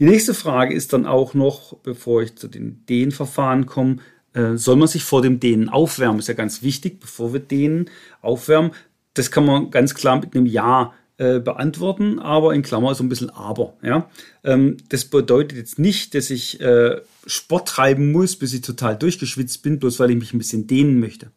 Die 0.00 0.04
nächste 0.04 0.34
Frage 0.34 0.74
ist 0.74 0.92
dann 0.92 1.06
auch 1.06 1.32
noch, 1.32 1.76
bevor 1.78 2.22
ich 2.22 2.34
zu 2.34 2.48
den 2.48 2.84
Dehnverfahren 2.88 3.66
komme, 3.66 3.98
äh, 4.32 4.56
soll 4.56 4.76
man 4.76 4.88
sich 4.88 5.04
vor 5.04 5.22
dem 5.22 5.38
Dehnen 5.38 5.68
aufwärmen? 5.68 6.18
Ist 6.18 6.28
ja 6.28 6.34
ganz 6.34 6.62
wichtig, 6.62 6.98
bevor 6.98 7.32
wir 7.32 7.40
dehnen, 7.40 7.88
aufwärmen. 8.20 8.72
Das 9.16 9.30
kann 9.30 9.46
man 9.46 9.70
ganz 9.70 9.94
klar 9.94 10.20
mit 10.20 10.36
einem 10.36 10.46
Ja 10.46 10.92
äh, 11.18 11.40
beantworten, 11.40 12.18
aber 12.18 12.54
in 12.54 12.60
Klammer 12.60 12.94
so 12.94 13.02
ein 13.02 13.08
bisschen 13.08 13.30
aber. 13.30 13.72
Ja? 13.82 14.10
Ähm, 14.44 14.76
das 14.90 15.06
bedeutet 15.06 15.56
jetzt 15.56 15.78
nicht, 15.78 16.14
dass 16.14 16.28
ich 16.28 16.60
äh, 16.60 17.00
Sport 17.26 17.68
treiben 17.68 18.12
muss, 18.12 18.36
bis 18.36 18.52
ich 18.52 18.60
total 18.60 18.96
durchgeschwitzt 18.96 19.62
bin, 19.62 19.78
bloß 19.78 19.98
weil 19.98 20.10
ich 20.10 20.18
mich 20.18 20.34
ein 20.34 20.38
bisschen 20.38 20.66
dehnen 20.66 21.00
möchte. 21.00 21.30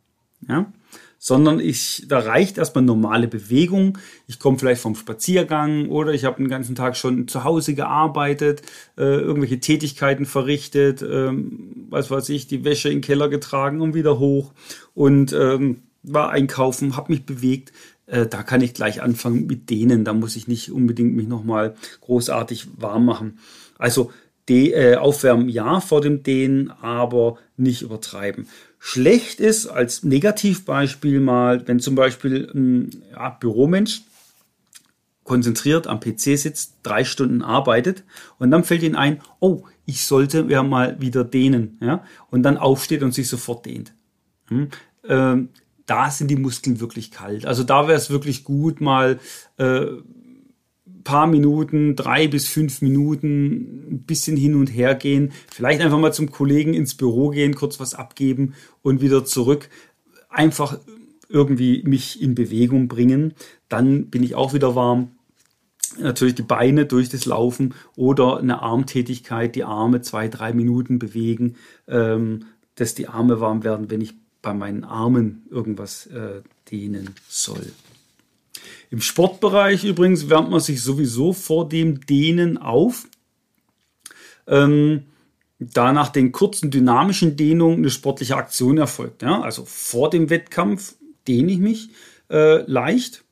Ja? 0.50 0.70
Sondern 1.18 1.62
ich, 1.62 2.04
da 2.10 2.20
reicht 2.20 2.58
erstmal 2.58 2.84
normale 2.84 3.30
Bewegung. 3.30 3.98
Ich 4.28 4.38
komme 4.38 4.60
vielleicht 4.60 4.82
vom 4.82 4.96
Spaziergang 4.96 5.88
oder 5.88 6.14
ich 6.14 6.26
habe 6.26 6.44
den 6.44 6.50
ganzen 6.50 6.76
Tag 6.76 6.98
schon 6.98 7.30
zu 7.30 7.46
Hause 7.46 7.74
gearbeitet, 7.74 8.64
äh, 8.98 9.04
irgendwelche 9.04 9.62
Tätigkeiten 9.62 10.26
verrichtet, 10.26 11.02
ähm, 11.02 11.88
was 11.90 12.12
weiß 12.12 12.28
ich, 12.30 12.48
die 12.48 12.66
Wäsche 12.66 12.90
in 12.90 12.96
den 12.96 13.02
Keller 13.02 13.30
getragen 13.30 13.80
und 13.80 13.94
wieder 13.94 14.20
hoch 14.20 14.52
und 14.94 15.32
ähm, 15.32 15.84
war 16.04 16.30
einkaufen, 16.30 16.96
habe 16.96 17.12
mich 17.12 17.26
bewegt. 17.26 17.72
Äh, 18.06 18.28
da 18.28 18.44
kann 18.44 18.62
ich 18.62 18.74
gleich 18.74 19.02
anfangen 19.02 19.46
mit 19.46 19.70
denen. 19.70 20.06
Da 20.06 20.14
muss 20.14 20.36
ich 20.36 20.48
nicht 20.48 20.72
unbedingt 20.72 21.16
mich 21.16 21.28
nochmal 21.28 21.76
großartig 22.02 22.68
warm 22.78 23.06
machen. 23.06 23.40
Also 23.78 24.12
de, 24.50 24.72
äh, 24.72 24.96
aufwärmen 24.96 25.50
ja 25.50 25.80
vor 25.80 26.02
dem 26.02 26.24
Dehnen, 26.24 26.72
aber 26.72 27.38
nicht 27.56 27.82
übertreiben. 27.82 28.48
Schlecht 28.80 29.40
ist 29.40 29.68
als 29.68 30.04
Negativbeispiel 30.04 31.20
mal, 31.20 31.68
wenn 31.68 31.80
zum 31.80 31.96
Beispiel 31.96 32.50
ein 32.54 33.04
ja, 33.12 33.30
Büromensch 33.30 34.02
konzentriert 35.24 35.86
am 35.86 36.00
PC 36.00 36.38
sitzt, 36.38 36.78
drei 36.82 37.04
Stunden 37.04 37.44
arbeitet 37.44 38.04
und 38.40 38.50
dann 38.50 38.64
fällt 38.64 38.82
ihm 38.82 38.96
ein, 38.96 39.22
oh, 39.40 39.64
ich 39.86 40.06
sollte 40.06 40.48
ja 40.50 40.64
mal 40.64 41.00
wieder 41.00 41.24
dehnen, 41.24 41.78
ja, 41.82 42.04
und 42.32 42.42
dann 42.42 42.58
aufsteht 42.58 43.04
und 43.04 43.14
sich 43.14 43.28
sofort 43.28 43.66
dehnt. 43.66 43.94
Hm? 44.48 44.70
Ähm, 45.08 45.50
da 45.90 46.12
sind 46.12 46.30
die 46.30 46.36
Muskeln 46.36 46.80
wirklich 46.80 47.12
kalt. 47.12 47.46
Also 47.46 47.64
da 47.64 47.88
wäre 47.88 47.98
es 47.98 48.10
wirklich 48.10 48.44
gut, 48.44 48.82
mal 48.82 49.20
äh, 49.58 49.86
paar 51.04 51.28
Minuten, 51.28 51.96
drei 51.96 52.28
bis 52.28 52.48
fünf 52.48 52.82
Minuten, 52.82 53.94
ein 53.94 54.04
bisschen 54.04 54.38
hin 54.38 54.56
und 54.56 54.68
her 54.68 54.94
gehen, 54.94 55.32
vielleicht 55.52 55.82
einfach 55.82 55.98
mal 55.98 56.14
zum 56.14 56.30
Kollegen 56.30 56.74
ins 56.74 56.96
Büro 56.96 57.30
gehen, 57.30 57.56
kurz 57.56 57.80
was 57.80 57.96
abgeben 57.96 58.54
und 58.84 59.02
wieder 59.02 59.26
zurück. 59.26 59.70
Einfach 60.30 60.78
irgendwie 61.28 61.82
mich 61.84 62.22
in 62.22 62.36
Bewegung 62.36 62.88
bringen. 62.88 63.34
Dann 63.70 64.12
bin 64.12 64.22
ich 64.22 64.36
auch 64.36 64.54
wieder 64.54 64.76
warm. 64.76 65.12
Natürlich 66.00 66.36
die 66.36 66.44
Beine 66.44 66.86
durch 66.86 67.10
das 67.10 67.26
Laufen 67.26 67.74
oder 67.96 68.38
eine 68.38 68.62
Armtätigkeit, 68.62 69.56
die 69.56 69.64
Arme 69.64 70.02
zwei, 70.02 70.28
drei 70.28 70.54
Minuten 70.54 71.00
bewegen, 71.00 71.56
ähm, 71.88 72.46
dass 72.76 72.94
die 72.94 73.08
Arme 73.08 73.40
warm 73.42 73.64
werden, 73.64 73.90
wenn 73.90 74.02
ich 74.02 74.14
bei 74.42 74.54
meinen 74.54 74.84
Armen 74.84 75.46
irgendwas 75.50 76.08
äh, 76.08 76.42
dehnen 76.72 77.16
soll. 77.28 77.72
Im 78.90 79.02
Sportbereich 79.02 79.84
übrigens 79.84 80.30
wärmt 80.30 80.50
man 80.50 80.60
sich 80.60 80.82
sowieso 80.82 81.34
vor 81.34 81.68
dem 81.68 82.06
Dehnen 82.06 82.58
auf. 82.58 83.08
Ähm, 84.48 85.04
da 85.60 85.92
nach 85.92 86.10
den 86.10 86.32
kurzen 86.32 86.72
dynamischen 86.72 87.36
Dehnungen 87.36 87.80
eine 87.80 87.90
sportliche 87.90 88.38
Aktion 88.38 88.78
erfolgt. 88.78 89.22
Ja? 89.22 89.42
Also 89.42 89.66
vor 89.66 90.10
dem 90.10 90.30
Wettkampf 90.30 90.96
dehne 91.28 91.52
ich 91.52 91.60
mich 91.60 91.90
äh, 92.32 92.62
leicht, 92.64 93.24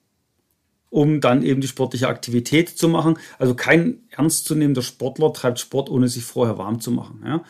um 0.90 1.22
dann 1.22 1.42
eben 1.42 1.62
die 1.62 1.68
sportliche 1.68 2.10
Aktivität 2.10 2.70
zu 2.70 2.90
machen. 2.90 3.18
Also 3.40 3.56
kein 3.56 4.02
ernstzunehmender 4.10 4.82
Sportler 4.82 5.32
treibt 5.34 5.60
Sport, 5.60 5.90
ohne 5.90 6.10
sich 6.10 6.26
vorher 6.26 6.58
warm 6.58 6.82
zu 6.82 6.92
machen. 6.92 7.24
Ja? 7.26 7.44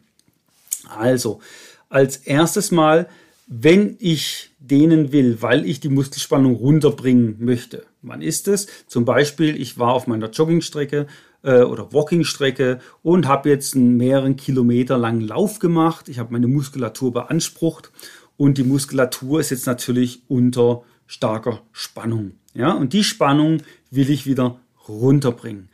Also, 0.88 1.41
als 1.88 2.19
erstes 2.19 2.71
Mal, 2.71 3.09
wenn 3.46 3.96
ich 3.99 4.50
dehnen 4.58 5.12
will, 5.12 5.42
weil 5.42 5.66
ich 5.66 5.80
die 5.80 5.88
Muskelspannung 5.88 6.54
runterbringen 6.54 7.37
möchte. 7.38 7.84
Wann 8.02 8.22
ist 8.22 8.49
es? 8.49 8.66
Zum 8.87 9.04
Beispiel, 9.04 9.61
ich 9.61 9.78
war 9.78 9.92
auf 9.92 10.06
meiner 10.06 10.30
Joggingstrecke 10.30 11.06
äh, 11.42 11.62
oder 11.62 11.92
Walkingstrecke 11.92 12.80
und 13.02 13.26
habe 13.26 13.49
jetzt 13.49 13.75
einen 13.75 13.96
mehreren 13.96 14.37
Kilometer 14.37 14.99
langen 14.99 15.20
Lauf 15.20 15.58
gemacht. 15.58 16.08
Ich 16.08 16.18
habe 16.18 16.32
meine 16.32 16.49
Muskulatur 16.49 17.12
beansprucht 17.12 17.90
und 18.37 18.58
die 18.58 18.64
Muskulatur 18.64 19.40
ist 19.40 19.50
jetzt 19.50 19.66
natürlich 19.66 20.22
unter 20.28 20.82
starker 21.06 21.62
Spannung. 21.72 22.32
Ja, 22.54 22.72
und 22.72 22.92
die 22.92 23.04
Spannung 23.04 23.58
will 23.90 24.11
ich 24.11 24.26
wieder 24.26 24.61
runterbringen. 24.88 25.68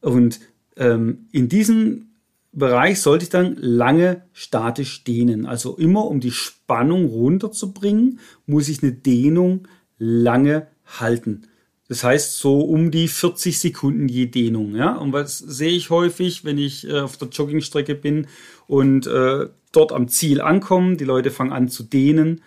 Und 0.00 0.40
ähm, 0.76 1.28
in 1.32 1.48
diesem 1.48 2.11
Bereich 2.52 3.00
sollte 3.00 3.24
ich 3.24 3.30
dann 3.30 3.56
lange 3.56 4.22
statisch 4.32 5.04
dehnen. 5.04 5.46
Also 5.46 5.76
immer 5.76 6.06
um 6.06 6.20
die 6.20 6.32
Spannung 6.32 7.06
runterzubringen, 7.06 8.20
muss 8.46 8.68
ich 8.68 8.82
eine 8.82 8.92
Dehnung 8.92 9.66
lange 9.98 10.66
halten. 10.84 11.42
Das 11.88 12.04
heißt 12.04 12.38
so 12.38 12.60
um 12.60 12.90
die 12.90 13.08
40 13.08 13.58
Sekunden 13.58 14.08
je 14.08 14.26
Dehnung. 14.26 14.74
Ja? 14.76 14.96
Und 14.96 15.12
was 15.12 15.38
sehe 15.38 15.72
ich 15.72 15.90
häufig, 15.90 16.44
wenn 16.44 16.58
ich 16.58 16.86
äh, 16.88 17.00
auf 17.00 17.16
der 17.16 17.28
Joggingstrecke 17.28 17.94
bin 17.94 18.26
und 18.66 19.06
äh, 19.06 19.48
dort 19.72 19.92
am 19.92 20.08
Ziel 20.08 20.40
ankommen, 20.40 20.98
die 20.98 21.04
Leute 21.04 21.30
fangen 21.30 21.52
an 21.52 21.68
zu 21.68 21.82
dehnen. 21.82 22.42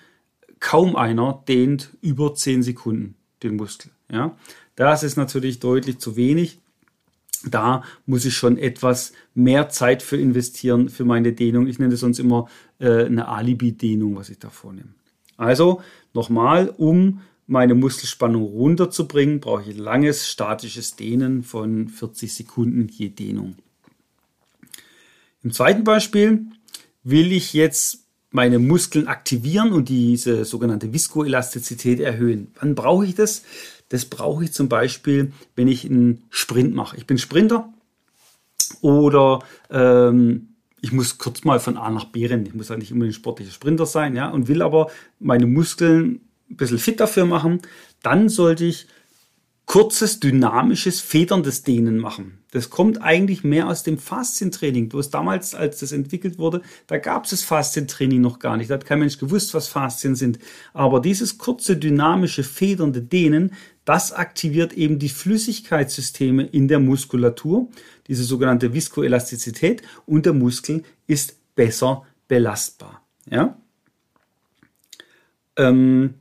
Kaum 0.60 0.96
einer 0.96 1.44
dehnt 1.48 1.90
über 2.02 2.34
10 2.34 2.64
Sekunden 2.64 3.16
den 3.44 3.56
Muskel. 3.56 3.92
Ja? 4.12 4.38
Das 4.76 5.04
ist 5.04 5.16
natürlich 5.16 5.60
deutlich 5.60 6.00
zu 6.00 6.16
wenig. 6.16 6.60
Da 7.50 7.84
muss 8.06 8.26
ich 8.26 8.36
schon 8.36 8.58
etwas 8.58 9.14
mehr 9.34 9.70
Zeit 9.70 10.02
für 10.02 10.18
investieren 10.18 10.90
für 10.90 11.06
meine 11.06 11.34
Dehnung. 11.34 11.68
Ich 11.68 11.80
nenne 11.80 11.92
das 11.92 12.00
sonst 12.00 12.20
immer 12.20 12.48
äh, 12.80 13.06
eine 13.06 13.28
Alibi-Dehnung, 13.28 14.16
was 14.16 14.30
ich 14.30 14.40
da 14.40 14.50
vornehme. 14.50 14.90
Also 15.38 15.82
nochmal, 16.14 16.74
um 16.78 17.22
meine 17.48 17.76
Muskelspannung 17.76 18.44
runterzubringen, 18.44 19.40
brauche 19.40 19.70
ich 19.70 19.78
langes 19.78 20.28
statisches 20.28 20.96
Dehnen 20.96 21.44
von 21.44 21.90
40 21.90 22.34
Sekunden 22.34 22.88
je 22.88 23.10
Dehnung. 23.10 23.56
Im 25.44 25.52
zweiten 25.52 25.84
Beispiel 25.84 26.48
will 27.04 27.32
ich 27.32 27.54
jetzt 27.54 28.00
meine 28.32 28.60
Muskeln 28.60 29.08
aktivieren 29.08 29.72
und 29.72 29.90
diese 29.90 30.44
sogenannte 30.44 30.92
Viskoelastizität 30.92 32.00
erhöhen. 32.00 32.52
Wann 32.60 32.76
brauche 32.76 33.06
ich 33.06 33.16
das? 33.16 33.44
Das 33.90 34.06
brauche 34.06 34.44
ich 34.44 34.54
zum 34.54 34.70
Beispiel, 34.70 35.32
wenn 35.56 35.68
ich 35.68 35.86
einen 35.86 36.24
Sprint 36.30 36.74
mache. 36.74 36.98
Ich 36.98 37.06
bin 37.06 37.18
Sprinter 37.18 37.72
oder 38.82 39.40
ähm, 39.70 40.50
ich 40.82 40.92
muss 40.92 41.18
kurz 41.18 41.44
mal 41.44 41.60
von 41.60 41.78
A 41.78 41.90
nach 41.90 42.06
B 42.06 42.26
rennen. 42.26 42.46
Ich 42.46 42.54
muss 42.54 42.70
ja 42.70 42.78
nicht 42.78 42.92
immer 42.92 43.06
ein 43.06 43.14
sportlicher 43.14 43.52
Sprinter 43.52 43.86
sein, 43.86 44.16
ja, 44.16 44.30
und 44.30 44.48
will 44.48 44.62
aber 44.62 44.92
meine 45.20 45.48
Muskeln 45.48 46.22
ein 46.50 46.58
bisschen 46.58 46.80
fit 46.80 47.00
dafür 47.00 47.26
machen. 47.26 47.62
Dann 48.04 48.30
sollte 48.30 48.66
ich 48.66 48.88
kurzes, 49.66 50.20
dynamisches, 50.20 51.02
federndes 51.02 51.64
Dehnen 51.64 51.98
machen. 51.98 52.40
Das 52.56 52.70
kommt 52.70 53.02
eigentlich 53.02 53.44
mehr 53.44 53.68
aus 53.68 53.84
dem 53.84 53.98
Faszientraining. 53.98 54.90
Hast 54.94 55.10
damals, 55.10 55.54
als 55.54 55.80
das 55.80 55.92
entwickelt 55.92 56.38
wurde, 56.38 56.62
da 56.88 56.98
gab 56.98 57.26
es 57.26 57.32
das 57.32 57.42
Faszientraining 57.44 58.22
noch 58.22 58.40
gar 58.40 58.56
nicht. 58.56 58.70
Da 58.70 58.76
hat 58.76 58.86
kein 58.86 59.00
Mensch 59.00 59.18
gewusst, 59.18 59.54
was 59.54 59.68
Faszien 59.68 60.16
sind. 60.16 60.40
Aber 60.72 61.02
dieses 61.02 61.38
kurze, 61.38 61.76
dynamische, 61.76 62.46
federnde 62.46 63.02
Dehnen, 63.02 63.52
das 63.84 64.14
aktiviert 64.14 64.72
eben 64.72 65.00
die 65.00 65.10
Flüssigkeitssysteme 65.10 66.46
in 66.46 66.70
der 66.70 66.80
Muskulatur, 66.80 67.68
diese 68.08 68.24
sogenannte 68.24 68.74
Viskoelastizität, 68.74 69.82
und 70.06 70.26
der 70.26 70.32
Muskel 70.32 70.84
ist 71.08 71.36
besser 71.56 72.06
belastbar. 72.30 73.06
Ja? 73.30 73.58
Ähm, 75.58 76.14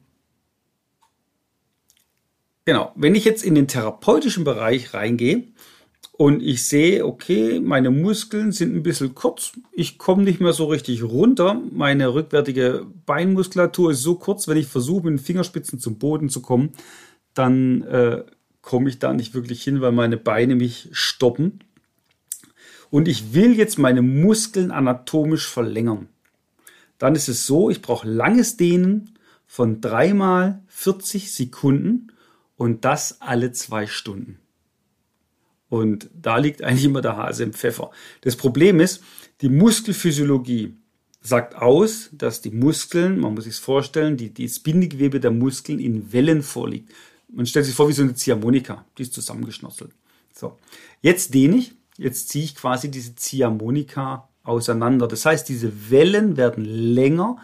Genau, 2.67 2.93
wenn 2.97 3.15
ich 3.15 3.27
jetzt 3.27 3.45
in 3.45 3.55
den 3.55 3.69
therapeutischen 3.69 4.43
Bereich 4.43 4.95
reingehe 4.95 5.45
und 6.17 6.43
ich 6.45 6.69
sehe, 6.69 7.05
okay, 7.05 7.59
meine 7.59 7.91
Muskeln 7.91 8.53
sind 8.53 8.73
ein 8.75 8.85
bisschen 8.85 9.17
kurz, 9.17 9.53
ich 9.73 9.99
komme 9.99 10.23
nicht 10.23 10.41
mehr 10.41 10.53
so 10.53 10.67
richtig 10.67 11.03
runter, 11.03 11.61
meine 11.73 12.15
rückwärtige 12.15 12.87
Beinmuskulatur 13.05 13.91
ist 13.91 14.03
so 14.03 14.15
kurz, 14.15 14.47
wenn 14.47 14.57
ich 14.57 14.69
versuche, 14.69 15.07
mit 15.07 15.19
den 15.19 15.25
Fingerspitzen 15.25 15.81
zum 15.81 15.99
Boden 15.99 16.29
zu 16.29 16.41
kommen, 16.41 16.71
dann 17.35 17.83
äh, 17.83 18.23
komme 18.63 18.89
ich 18.89 19.01
da 19.01 19.13
nicht 19.13 19.35
wirklich 19.35 19.65
hin, 19.65 19.81
weil 19.81 19.91
meine 19.91 20.17
Beine 20.17 20.55
mich 20.55 20.89
stoppen. 20.93 21.59
Und 22.91 23.09
ich 23.09 23.35
will 23.35 23.57
jetzt 23.57 23.77
meine 23.77 24.03
Muskeln 24.03 24.71
anatomisch 24.71 25.49
verlängern. 25.49 26.09
Dann 26.99 27.17
ist 27.17 27.29
es 27.29 27.45
so, 27.45 27.71
ich 27.71 27.83
brauche 27.83 28.09
langes 28.09 28.57
Dehnen 28.57 29.19
von 29.49 29.81
dreimal 29.81 30.63
40 30.69 31.35
Sekunden 31.35 32.13
und 32.57 32.85
das 32.85 33.21
alle 33.21 33.51
zwei 33.51 33.89
Stunden. 33.89 34.39
Und 35.75 36.09
da 36.15 36.39
liegt 36.39 36.63
eigentlich 36.63 36.85
immer 36.85 37.01
der 37.01 37.17
Hase 37.17 37.43
im 37.43 37.53
Pfeffer. 37.53 37.91
Das 38.21 38.37
Problem 38.37 38.79
ist, 38.79 39.03
die 39.41 39.49
Muskelphysiologie 39.49 40.77
sagt 41.21 41.57
aus, 41.57 42.11
dass 42.13 42.41
die 42.41 42.53
Muskeln, 42.53 43.19
man 43.19 43.35
muss 43.35 43.43
sich 43.43 43.57
vorstellen, 43.57 44.17
die, 44.17 44.33
das 44.33 44.61
Bindegewebe 44.61 45.19
der 45.19 45.33
Muskeln 45.33 45.81
in 45.81 46.13
Wellen 46.13 46.45
vorliegt. 46.45 46.93
Man 47.29 47.45
stellt 47.45 47.67
sich 47.67 47.75
vor 47.75 47.89
wie 47.89 47.93
so 47.93 48.03
eine 48.03 48.15
Ziehharmonika, 48.15 48.85
die 48.97 49.03
ist 49.03 49.15
zusammengeschnotzelt. 49.15 49.91
So, 50.33 50.61
jetzt 51.03 51.35
dehne 51.35 51.57
ich, 51.57 51.75
jetzt 51.99 52.29
ziehe 52.29 52.45
ich 52.45 52.55
quasi 52.55 52.89
diese 52.89 53.17
Ziehharmonika 53.17 54.29
auseinander. 54.45 55.09
Das 55.09 55.27
heißt, 55.27 55.49
diese 55.49 55.91
Wellen 55.91 56.37
werden 56.37 56.65
länger, 56.65 57.39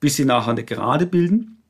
bis 0.00 0.16
sie 0.16 0.26
nachher 0.26 0.50
eine 0.50 0.64
Gerade 0.64 1.06
bilden. 1.06 1.62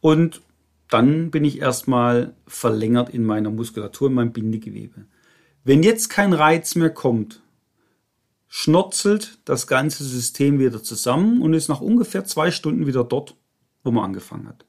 Und 0.00 0.42
dann 0.88 1.30
bin 1.30 1.44
ich 1.44 1.60
erstmal 1.60 2.34
verlängert 2.46 3.10
in 3.10 3.24
meiner 3.24 3.50
Muskulatur, 3.50 4.08
in 4.08 4.14
meinem 4.14 4.32
Bindegewebe. 4.32 5.06
Wenn 5.64 5.82
jetzt 5.82 6.08
kein 6.08 6.32
Reiz 6.32 6.74
mehr 6.76 6.90
kommt, 6.90 7.42
schnotzelt 8.48 9.38
das 9.44 9.66
ganze 9.66 10.04
System 10.04 10.58
wieder 10.58 10.82
zusammen 10.82 11.42
und 11.42 11.54
ist 11.54 11.68
nach 11.68 11.80
ungefähr 11.80 12.24
zwei 12.24 12.50
Stunden 12.50 12.86
wieder 12.86 13.04
dort, 13.04 13.36
wo 13.82 13.90
man 13.90 14.04
angefangen 14.04 14.48
hat. 14.48 14.64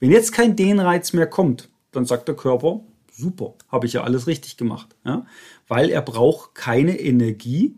Wenn 0.00 0.10
jetzt 0.10 0.32
kein 0.32 0.56
Dehnreiz 0.56 1.12
mehr 1.12 1.26
kommt, 1.26 1.70
dann 1.92 2.04
sagt 2.04 2.28
der 2.28 2.36
Körper, 2.36 2.80
super, 3.10 3.54
habe 3.68 3.86
ich 3.86 3.94
ja 3.94 4.02
alles 4.02 4.26
richtig 4.26 4.56
gemacht, 4.56 4.96
ja? 5.04 5.26
weil 5.68 5.90
er 5.90 6.02
braucht 6.02 6.54
keine 6.54 6.98
Energie, 6.98 7.76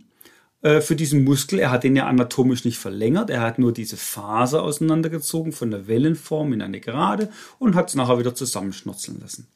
äh, 0.63 0.81
für 0.81 0.97
diesen 0.97 1.25
Muskel. 1.25 1.59
Er 1.59 1.71
hat 1.71 1.85
den 1.85 1.97
ja 1.97 2.07
anatomisch 2.07 2.65
nicht 2.65 2.79
verlängert. 2.79 3.31
Er 3.31 3.43
hat 3.43 3.59
nur 3.59 3.73
diese 3.73 3.97
Faser 3.97 4.63
auseinandergezogen 4.63 5.53
von 5.53 5.71
der 5.71 5.87
Wellenform 5.87 6.53
in 6.53 6.63
eine 6.63 6.81
Gerade 6.81 7.31
und 7.59 7.75
hat 7.75 7.89
es 7.89 7.95
nachher 7.95 8.19
wieder 8.19 8.35
zusammenschnurzeln 8.35 9.21
lassen. 9.21 9.47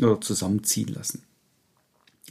Oder 0.00 0.20
zusammenziehen 0.20 0.88
lassen. 0.88 1.24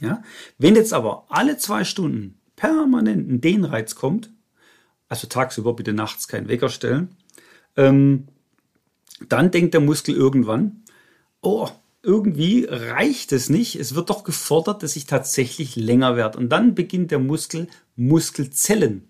Ja? 0.00 0.22
Wenn 0.58 0.76
jetzt 0.76 0.92
aber 0.92 1.26
alle 1.28 1.58
zwei 1.58 1.84
Stunden 1.84 2.38
permanent 2.56 3.30
ein 3.30 3.40
Dehnreiz 3.40 3.94
kommt, 3.94 4.30
also 5.08 5.26
tagsüber 5.26 5.74
bitte 5.74 5.92
nachts 5.92 6.26
keinen 6.26 6.48
Wecker 6.48 6.68
stellen, 6.68 7.16
ähm, 7.76 8.28
dann 9.28 9.50
denkt 9.50 9.74
der 9.74 9.80
Muskel 9.80 10.14
irgendwann, 10.14 10.82
oh, 11.42 11.68
irgendwie 12.02 12.66
reicht 12.68 13.32
es 13.32 13.50
nicht. 13.50 13.76
Es 13.76 13.94
wird 13.94 14.10
doch 14.10 14.24
gefordert, 14.24 14.82
dass 14.82 14.96
ich 14.96 15.06
tatsächlich 15.06 15.76
länger 15.76 16.16
werde. 16.16 16.38
Und 16.38 16.48
dann 16.48 16.74
beginnt 16.74 17.10
der 17.10 17.18
Muskel, 17.18 17.68
Muskelzellen 17.96 19.08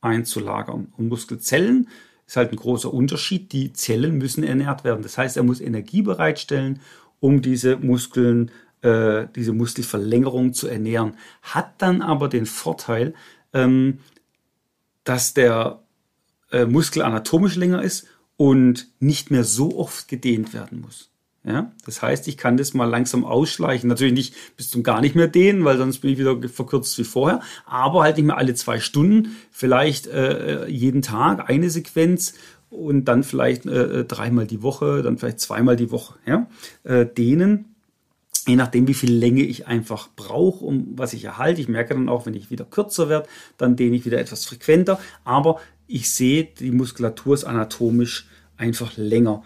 einzulagern. 0.00 0.92
Und 0.96 1.08
Muskelzellen 1.08 1.88
ist 2.26 2.36
halt 2.36 2.52
ein 2.52 2.56
großer 2.56 2.92
Unterschied. 2.92 3.52
Die 3.52 3.72
Zellen 3.72 4.18
müssen 4.18 4.44
ernährt 4.44 4.84
werden. 4.84 5.02
Das 5.02 5.18
heißt, 5.18 5.36
er 5.36 5.42
muss 5.42 5.60
Energie 5.60 6.02
bereitstellen, 6.02 6.80
um 7.18 7.42
diese 7.42 7.76
Muskeln, 7.76 8.50
äh, 8.80 9.26
diese 9.34 9.52
Muskelverlängerung 9.52 10.54
zu 10.54 10.66
ernähren. 10.66 11.14
Hat 11.42 11.82
dann 11.82 12.00
aber 12.00 12.28
den 12.28 12.46
Vorteil, 12.46 13.14
ähm, 13.52 13.98
dass 15.04 15.34
der 15.34 15.82
äh, 16.50 16.64
Muskel 16.64 17.02
anatomisch 17.02 17.56
länger 17.56 17.82
ist 17.82 18.06
und 18.36 18.88
nicht 18.98 19.30
mehr 19.30 19.44
so 19.44 19.76
oft 19.76 20.08
gedehnt 20.08 20.54
werden 20.54 20.80
muss. 20.80 21.10
Ja, 21.42 21.72
das 21.86 22.02
heißt, 22.02 22.28
ich 22.28 22.36
kann 22.36 22.58
das 22.58 22.74
mal 22.74 22.84
langsam 22.84 23.24
ausschleichen. 23.24 23.88
Natürlich 23.88 24.12
nicht 24.12 24.34
bis 24.58 24.68
zum 24.68 24.82
gar 24.82 25.00
nicht 25.00 25.14
mehr 25.14 25.28
dehnen, 25.28 25.64
weil 25.64 25.78
sonst 25.78 26.00
bin 26.00 26.10
ich 26.10 26.18
wieder 26.18 26.36
verkürzt 26.48 26.98
wie 26.98 27.04
vorher. 27.04 27.40
Aber 27.64 28.02
halt 28.02 28.18
nicht 28.18 28.26
mehr 28.26 28.36
alle 28.36 28.54
zwei 28.54 28.78
Stunden, 28.78 29.36
vielleicht 29.50 30.06
äh, 30.06 30.66
jeden 30.68 31.00
Tag 31.00 31.48
eine 31.48 31.70
Sequenz 31.70 32.34
und 32.68 33.06
dann 33.06 33.24
vielleicht 33.24 33.64
äh, 33.64 34.04
dreimal 34.04 34.46
die 34.46 34.62
Woche, 34.62 35.02
dann 35.02 35.16
vielleicht 35.16 35.40
zweimal 35.40 35.76
die 35.76 35.90
Woche. 35.90 36.18
Ja, 36.26 36.46
äh, 36.84 37.06
dehnen. 37.06 37.74
Je 38.46 38.56
nachdem, 38.56 38.86
wie 38.86 38.94
viel 38.94 39.12
Länge 39.12 39.42
ich 39.42 39.66
einfach 39.66 40.08
brauche, 40.16 40.64
um 40.64 40.88
was 40.96 41.14
ich 41.14 41.24
erhalte. 41.24 41.60
Ich 41.60 41.68
merke 41.68 41.94
dann 41.94 42.08
auch, 42.08 42.26
wenn 42.26 42.34
ich 42.34 42.50
wieder 42.50 42.64
kürzer 42.64 43.08
werde, 43.08 43.28
dann 43.56 43.76
dehne 43.76 43.96
ich 43.96 44.04
wieder 44.04 44.18
etwas 44.18 44.44
frequenter. 44.44 45.00
Aber 45.24 45.60
ich 45.86 46.10
sehe, 46.10 46.44
die 46.44 46.70
Muskulatur 46.70 47.34
ist 47.34 47.44
anatomisch 47.44 48.28
einfach 48.56 48.96
länger. 48.96 49.42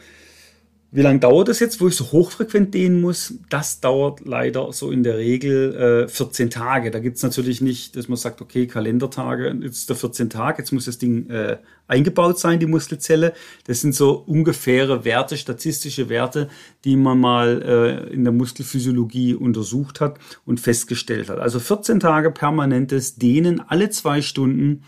Wie 0.94 1.02
lange 1.02 1.18
dauert 1.18 1.48
das 1.48 1.59
jetzt, 1.59 1.80
wo 1.80 1.88
ich 1.88 1.96
so 1.96 2.12
hochfrequent 2.12 2.72
dehnen 2.72 3.00
muss? 3.00 3.35
Das 3.48 3.80
dauert 3.80 4.24
leider 4.24 4.72
so 4.72 4.92
in 4.92 5.02
der 5.02 5.18
Regel 5.18 6.04
äh, 6.04 6.09
14 6.09 6.50
Tage. 6.50 6.92
Da 6.92 7.00
gibt's 7.00 7.24
natürlich 7.24 7.61
nicht, 7.61 7.96
dass 7.96 8.07
man 8.07 8.16
sagt, 8.16 8.40
okay, 8.40 8.68
Kalendertage, 8.68 9.48
jetzt 9.61 9.78
ist 9.78 9.88
der 9.88 9.96
14 9.96 10.30
Tag, 10.30 10.59
jetzt 10.59 10.70
muss 10.70 10.85
das 10.85 10.98
Ding 10.98 11.28
äh, 11.30 11.57
eingebaut 11.88 12.38
sein, 12.38 12.61
die 12.61 12.66
Muskelzelle. 12.66 13.33
Das 13.66 13.80
sind 13.80 13.92
so 13.96 14.12
ungefähre 14.12 15.04
Werte, 15.04 15.37
statistische 15.37 16.09
Werte, 16.09 16.48
die 16.85 16.94
man 16.94 17.18
mal 17.18 17.62
äh, 17.62 18.14
in 18.14 18.22
der 18.22 18.33
Muskelphysiologie 18.33 19.35
untersucht 19.35 20.00
hat 20.00 20.20
und 20.46 20.61
festgestellt 20.61 21.28
hat. 21.28 21.40
Also 21.40 21.59
14 21.59 21.98
Tage 21.98 22.30
permanentes 22.30 23.16
Dehnen 23.16 23.61
alle 23.66 23.90
zwei 23.90 24.22
Stunden. 24.22 24.85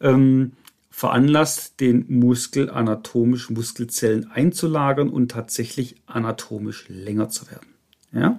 Ähm, 0.00 0.52
veranlasst, 1.00 1.80
den 1.80 2.04
Muskel 2.08 2.68
anatomisch 2.68 3.48
Muskelzellen 3.48 4.30
einzulagern 4.30 5.08
und 5.08 5.30
tatsächlich 5.30 5.96
anatomisch 6.04 6.84
länger 6.88 7.30
zu 7.30 7.50
werden. 7.50 7.68
Ja? 8.12 8.38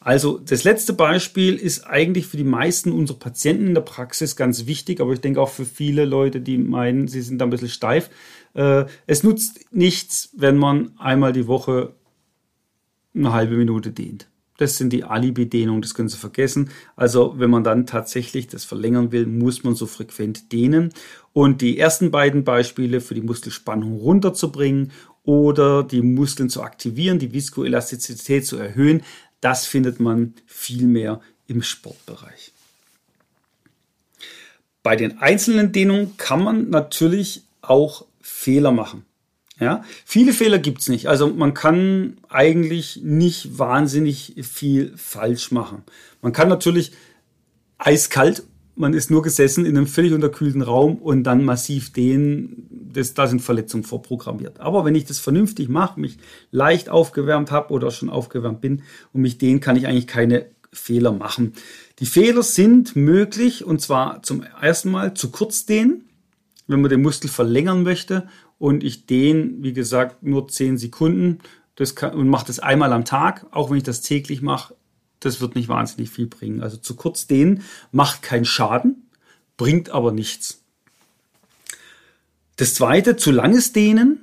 Also 0.00 0.38
das 0.38 0.64
letzte 0.64 0.94
Beispiel 0.94 1.54
ist 1.54 1.86
eigentlich 1.86 2.26
für 2.26 2.38
die 2.38 2.42
meisten 2.42 2.90
unserer 2.90 3.20
Patienten 3.20 3.68
in 3.68 3.74
der 3.74 3.82
Praxis 3.82 4.34
ganz 4.34 4.66
wichtig, 4.66 5.00
aber 5.00 5.12
ich 5.12 5.20
denke 5.20 5.40
auch 5.40 5.50
für 5.50 5.64
viele 5.64 6.06
Leute, 6.06 6.40
die 6.40 6.58
meinen, 6.58 7.06
sie 7.06 7.22
sind 7.22 7.38
da 7.38 7.44
ein 7.44 7.50
bisschen 7.50 7.68
steif. 7.68 8.10
Äh, 8.54 8.86
es 9.06 9.22
nutzt 9.22 9.72
nichts, 9.72 10.30
wenn 10.36 10.56
man 10.56 10.90
einmal 10.98 11.32
die 11.32 11.46
Woche 11.46 11.94
eine 13.14 13.32
halbe 13.32 13.54
Minute 13.54 13.92
dehnt. 13.92 14.26
Das 14.62 14.76
sind 14.76 14.92
die 14.92 15.02
Alibi-Dehnungen, 15.02 15.82
das 15.82 15.92
können 15.92 16.08
Sie 16.08 16.16
vergessen. 16.16 16.70
Also 16.94 17.34
wenn 17.38 17.50
man 17.50 17.64
dann 17.64 17.84
tatsächlich 17.84 18.46
das 18.46 18.64
verlängern 18.64 19.10
will, 19.10 19.26
muss 19.26 19.64
man 19.64 19.74
so 19.74 19.86
frequent 19.86 20.52
dehnen. 20.52 20.92
Und 21.32 21.62
die 21.62 21.78
ersten 21.78 22.12
beiden 22.12 22.44
Beispiele 22.44 23.00
für 23.00 23.14
die 23.14 23.22
Muskelspannung 23.22 23.96
runterzubringen 23.98 24.92
oder 25.24 25.82
die 25.82 26.00
Muskeln 26.00 26.48
zu 26.48 26.62
aktivieren, 26.62 27.18
die 27.18 27.32
Viskoelastizität 27.32 28.46
zu 28.46 28.56
erhöhen, 28.56 29.02
das 29.40 29.66
findet 29.66 29.98
man 29.98 30.34
viel 30.46 30.86
mehr 30.86 31.20
im 31.48 31.62
Sportbereich. 31.62 32.52
Bei 34.84 34.94
den 34.94 35.18
einzelnen 35.18 35.72
Dehnungen 35.72 36.16
kann 36.18 36.44
man 36.44 36.70
natürlich 36.70 37.42
auch 37.62 38.06
Fehler 38.20 38.70
machen. 38.70 39.04
Ja, 39.62 39.84
viele 40.04 40.32
Fehler 40.32 40.58
gibt's 40.58 40.88
nicht. 40.88 41.06
Also 41.06 41.28
man 41.28 41.54
kann 41.54 42.16
eigentlich 42.28 43.00
nicht 43.04 43.60
wahnsinnig 43.60 44.34
viel 44.42 44.92
falsch 44.96 45.52
machen. 45.52 45.84
Man 46.20 46.32
kann 46.32 46.48
natürlich 46.48 46.90
eiskalt, 47.78 48.42
man 48.74 48.92
ist 48.92 49.12
nur 49.12 49.22
gesessen 49.22 49.64
in 49.64 49.76
einem 49.76 49.86
völlig 49.86 50.14
unterkühlten 50.14 50.62
Raum 50.62 50.96
und 50.96 51.22
dann 51.22 51.44
massiv 51.44 51.92
dehnen, 51.92 52.66
das, 52.92 53.14
da 53.14 53.28
sind 53.28 53.40
Verletzungen 53.40 53.84
vorprogrammiert. 53.84 54.58
Aber 54.58 54.84
wenn 54.84 54.96
ich 54.96 55.04
das 55.04 55.20
vernünftig 55.20 55.68
mache, 55.68 56.00
mich 56.00 56.18
leicht 56.50 56.88
aufgewärmt 56.88 57.52
habe 57.52 57.72
oder 57.72 57.92
schon 57.92 58.10
aufgewärmt 58.10 58.60
bin 58.60 58.82
und 59.12 59.22
mich 59.22 59.38
dehnen, 59.38 59.60
kann 59.60 59.76
ich 59.76 59.86
eigentlich 59.86 60.08
keine 60.08 60.46
Fehler 60.72 61.12
machen. 61.12 61.52
Die 62.00 62.06
Fehler 62.06 62.42
sind 62.42 62.96
möglich 62.96 63.64
und 63.64 63.80
zwar 63.80 64.24
zum 64.24 64.42
ersten 64.42 64.90
Mal 64.90 65.14
zu 65.14 65.30
kurz 65.30 65.66
dehnen, 65.66 66.08
wenn 66.66 66.80
man 66.80 66.90
den 66.90 67.02
Muskel 67.02 67.30
verlängern 67.30 67.84
möchte 67.84 68.28
und 68.62 68.84
ich 68.84 69.06
dehne, 69.06 69.54
wie 69.58 69.72
gesagt, 69.72 70.22
nur 70.22 70.46
10 70.46 70.78
Sekunden 70.78 71.40
das 71.74 71.96
kann, 71.96 72.14
und 72.14 72.28
mache 72.28 72.46
das 72.46 72.60
einmal 72.60 72.92
am 72.92 73.04
Tag, 73.04 73.44
auch 73.50 73.70
wenn 73.70 73.78
ich 73.78 73.82
das 73.82 74.02
täglich 74.02 74.40
mache, 74.40 74.76
das 75.18 75.40
wird 75.40 75.56
nicht 75.56 75.68
wahnsinnig 75.68 76.10
viel 76.10 76.28
bringen. 76.28 76.62
Also 76.62 76.76
zu 76.76 76.94
kurz 76.94 77.26
dehnen 77.26 77.64
macht 77.90 78.22
keinen 78.22 78.44
Schaden, 78.44 79.10
bringt 79.56 79.90
aber 79.90 80.12
nichts. 80.12 80.60
Das 82.54 82.74
zweite, 82.74 83.16
zu 83.16 83.32
langes 83.32 83.72
Dehnen 83.72 84.20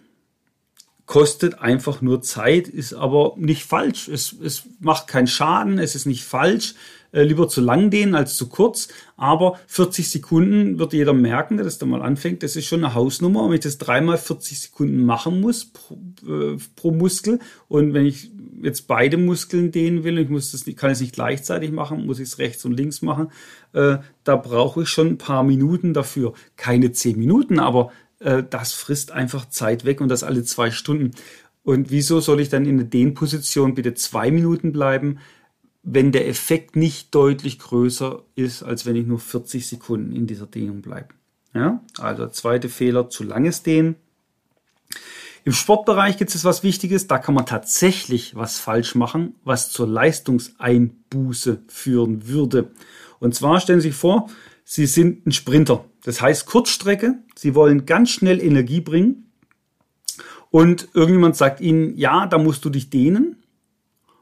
kostet 1.05 1.59
einfach 1.59 1.99
nur 1.99 2.21
Zeit, 2.21 2.69
ist 2.69 2.93
aber 2.93 3.33
nicht 3.35 3.65
falsch. 3.65 4.07
Es, 4.07 4.33
es 4.41 4.63
macht 4.79 5.07
keinen 5.07 5.27
Schaden, 5.27 5.79
es 5.79 5.95
ist 5.95 6.05
nicht 6.05 6.23
falsch. 6.23 6.75
Äh, 7.11 7.23
lieber 7.23 7.47
zu 7.47 7.61
lang 7.61 7.89
dehnen 7.89 8.15
als 8.15 8.35
zu 8.35 8.49
kurz. 8.49 8.89
Aber 9.17 9.59
40 9.67 10.09
Sekunden 10.09 10.79
wird 10.79 10.93
jeder 10.93 11.13
merken, 11.13 11.57
der 11.57 11.63
das 11.63 11.77
da 11.77 11.85
mal 11.85 12.01
anfängt. 12.01 12.43
Das 12.43 12.55
ist 12.55 12.67
schon 12.67 12.83
eine 12.83 12.93
Hausnummer. 12.93 13.47
Wenn 13.47 13.55
ich 13.55 13.61
das 13.61 13.77
dreimal 13.77 14.17
40 14.17 14.59
Sekunden 14.59 15.05
machen 15.05 15.41
muss 15.41 15.65
pro, 15.65 15.97
äh, 16.27 16.57
pro 16.75 16.91
Muskel 16.91 17.39
und 17.67 17.93
wenn 17.93 18.05
ich 18.05 18.31
jetzt 18.61 18.87
beide 18.87 19.17
Muskeln 19.17 19.71
dehnen 19.71 20.03
will, 20.03 20.17
ich 20.17 20.29
muss 20.29 20.51
das, 20.51 20.65
kann 20.75 20.91
es 20.91 21.01
nicht 21.01 21.15
gleichzeitig 21.15 21.71
machen, 21.71 22.05
muss 22.05 22.19
ich 22.19 22.27
es 22.27 22.37
rechts 22.39 22.65
und 22.65 22.73
links 22.73 23.01
machen, 23.01 23.29
äh, 23.73 23.97
da 24.23 24.35
brauche 24.35 24.83
ich 24.83 24.89
schon 24.89 25.07
ein 25.07 25.17
paar 25.17 25.43
Minuten 25.43 25.93
dafür. 25.93 26.33
Keine 26.57 26.91
zehn 26.91 27.17
Minuten, 27.17 27.59
aber 27.59 27.91
äh, 28.19 28.43
das 28.47 28.73
frisst 28.73 29.11
einfach 29.11 29.49
Zeit 29.49 29.85
weg 29.85 30.01
und 30.01 30.09
das 30.09 30.23
alle 30.23 30.43
zwei 30.43 30.71
Stunden. 30.71 31.11
Und 31.63 31.91
wieso 31.91 32.19
soll 32.19 32.39
ich 32.39 32.49
dann 32.49 32.65
in 32.65 32.77
der 32.77 32.87
Dehnposition 32.87 33.75
bitte 33.75 33.93
zwei 33.93 34.31
Minuten 34.31 34.71
bleiben, 34.71 35.19
wenn 35.83 36.11
der 36.11 36.27
Effekt 36.27 36.75
nicht 36.75 37.13
deutlich 37.15 37.59
größer 37.59 38.23
ist, 38.35 38.63
als 38.63 38.85
wenn 38.85 38.95
ich 38.95 39.05
nur 39.05 39.19
40 39.19 39.67
Sekunden 39.67 40.15
in 40.15 40.27
dieser 40.27 40.45
Dehnung 40.45 40.81
bleibe? 40.81 41.09
Ja, 41.53 41.81
also 41.97 42.27
zweite 42.27 42.69
Fehler, 42.69 43.09
zu 43.09 43.23
langes 43.23 43.63
Dehnen. 43.63 43.95
Im 45.45 45.53
Sportbereich 45.53 46.17
gibt 46.17 46.35
es 46.35 46.43
was 46.43 46.63
Wichtiges, 46.63 47.07
da 47.07 47.17
kann 47.17 47.33
man 47.33 47.45
tatsächlich 47.45 48.35
was 48.35 48.59
falsch 48.59 48.93
machen, 48.93 49.35
was 49.43 49.71
zur 49.71 49.87
Leistungseinbuße 49.87 51.61
führen 51.67 52.27
würde. 52.27 52.71
Und 53.19 53.33
zwar 53.35 53.59
stellen 53.59 53.81
Sie 53.81 53.89
sich 53.89 53.97
vor, 53.97 54.29
Sie 54.63 54.85
sind 54.85 55.25
ein 55.25 55.31
Sprinter. 55.31 55.85
Das 56.03 56.21
heißt 56.21 56.45
Kurzstrecke. 56.45 57.15
Sie 57.35 57.55
wollen 57.55 57.85
ganz 57.87 58.11
schnell 58.11 58.39
Energie 58.39 58.81
bringen. 58.81 59.31
Und 60.51 60.89
irgendjemand 60.93 61.35
sagt 61.35 61.61
Ihnen, 61.61 61.97
ja, 61.97 62.27
da 62.27 62.37
musst 62.37 62.65
du 62.65 62.69
dich 62.69 62.89
dehnen. 62.89 63.37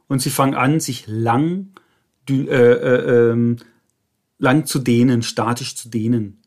Und 0.08 0.22
Sie 0.22 0.30
fangen 0.30 0.56
an, 0.56 0.80
sich 0.80 1.06
lang, 1.08 1.70
äh, 2.30 2.34
äh, 2.34 3.32
äh, 3.32 3.56
lang 4.40 4.66
zu 4.66 4.80
dehnen, 4.80 5.22
statisch 5.22 5.76
zu 5.76 5.90
dehnen. 5.90 6.42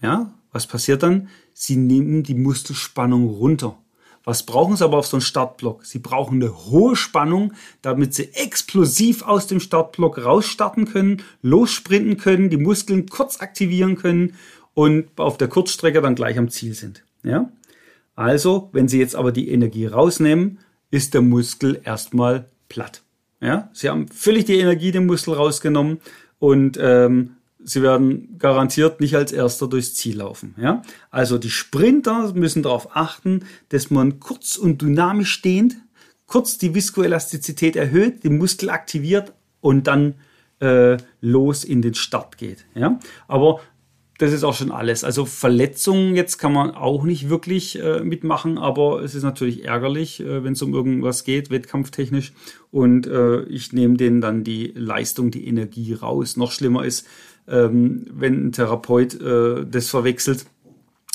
Ja, 0.00 0.34
was 0.52 0.66
passiert 0.66 1.02
dann? 1.02 1.28
Sie 1.54 1.76
nehmen 1.76 2.22
die 2.22 2.34
Muskelspannung 2.34 3.28
runter. 3.28 3.78
Was 4.24 4.44
brauchen 4.44 4.76
Sie 4.76 4.84
aber 4.84 4.98
auf 4.98 5.06
so 5.06 5.16
einem 5.16 5.22
Startblock? 5.22 5.84
Sie 5.84 5.98
brauchen 5.98 6.40
eine 6.40 6.66
hohe 6.66 6.94
Spannung, 6.94 7.54
damit 7.82 8.14
Sie 8.14 8.32
explosiv 8.34 9.22
aus 9.22 9.48
dem 9.48 9.58
Startblock 9.58 10.24
rausstarten 10.24 10.86
können, 10.86 11.22
lossprinten 11.42 12.18
können, 12.18 12.48
die 12.48 12.56
Muskeln 12.56 13.08
kurz 13.08 13.40
aktivieren 13.40 13.96
können 13.96 14.34
und 14.74 15.08
auf 15.18 15.38
der 15.38 15.48
Kurzstrecke 15.48 16.00
dann 16.00 16.14
gleich 16.14 16.38
am 16.38 16.50
Ziel 16.50 16.74
sind. 16.74 17.02
Ja? 17.24 17.50
Also, 18.14 18.70
wenn 18.72 18.88
Sie 18.88 19.00
jetzt 19.00 19.16
aber 19.16 19.32
die 19.32 19.50
Energie 19.50 19.86
rausnehmen, 19.86 20.58
ist 20.90 21.14
der 21.14 21.22
Muskel 21.22 21.80
erstmal 21.82 22.48
platt. 22.72 23.02
Ja? 23.40 23.68
Sie 23.74 23.90
haben 23.90 24.08
völlig 24.08 24.46
die 24.46 24.58
Energie 24.58 24.92
dem 24.92 25.06
Muskel 25.06 25.34
rausgenommen 25.34 26.00
und 26.38 26.78
ähm, 26.80 27.36
sie 27.62 27.82
werden 27.82 28.38
garantiert 28.38 29.00
nicht 29.00 29.14
als 29.14 29.30
Erster 29.30 29.68
durchs 29.68 29.94
Ziel 29.94 30.18
laufen. 30.18 30.54
Ja? 30.58 30.82
Also 31.10 31.36
die 31.36 31.50
Sprinter 31.50 32.32
müssen 32.32 32.62
darauf 32.62 32.96
achten, 32.96 33.44
dass 33.68 33.90
man 33.90 34.20
kurz 34.20 34.56
und 34.56 34.80
dynamisch 34.80 35.32
stehend, 35.32 35.76
kurz 36.26 36.56
die 36.56 36.74
Viskoelastizität 36.74 37.76
erhöht, 37.76 38.24
den 38.24 38.38
Muskel 38.38 38.70
aktiviert 38.70 39.34
und 39.60 39.86
dann 39.86 40.14
äh, 40.60 40.96
los 41.20 41.62
in 41.64 41.82
den 41.82 41.94
Start 41.94 42.38
geht. 42.38 42.64
Ja? 42.74 42.98
Aber 43.28 43.60
das 44.22 44.32
ist 44.32 44.44
auch 44.44 44.54
schon 44.54 44.70
alles. 44.70 45.02
Also 45.02 45.24
Verletzungen 45.24 46.14
jetzt 46.14 46.38
kann 46.38 46.52
man 46.52 46.70
auch 46.70 47.02
nicht 47.02 47.28
wirklich 47.28 47.82
äh, 47.82 48.04
mitmachen, 48.04 48.56
aber 48.56 49.02
es 49.02 49.16
ist 49.16 49.24
natürlich 49.24 49.64
ärgerlich, 49.64 50.20
äh, 50.20 50.44
wenn 50.44 50.52
es 50.52 50.62
um 50.62 50.72
irgendwas 50.72 51.24
geht, 51.24 51.50
wettkampftechnisch. 51.50 52.32
Und 52.70 53.08
äh, 53.08 53.42
ich 53.46 53.72
nehme 53.72 53.96
denen 53.96 54.20
dann 54.20 54.44
die 54.44 54.72
Leistung, 54.76 55.32
die 55.32 55.48
Energie 55.48 55.92
raus. 55.94 56.36
Noch 56.36 56.52
schlimmer 56.52 56.84
ist, 56.84 57.04
ähm, 57.48 58.06
wenn 58.12 58.46
ein 58.46 58.52
Therapeut 58.52 59.20
äh, 59.20 59.66
das 59.68 59.90
verwechselt 59.90 60.46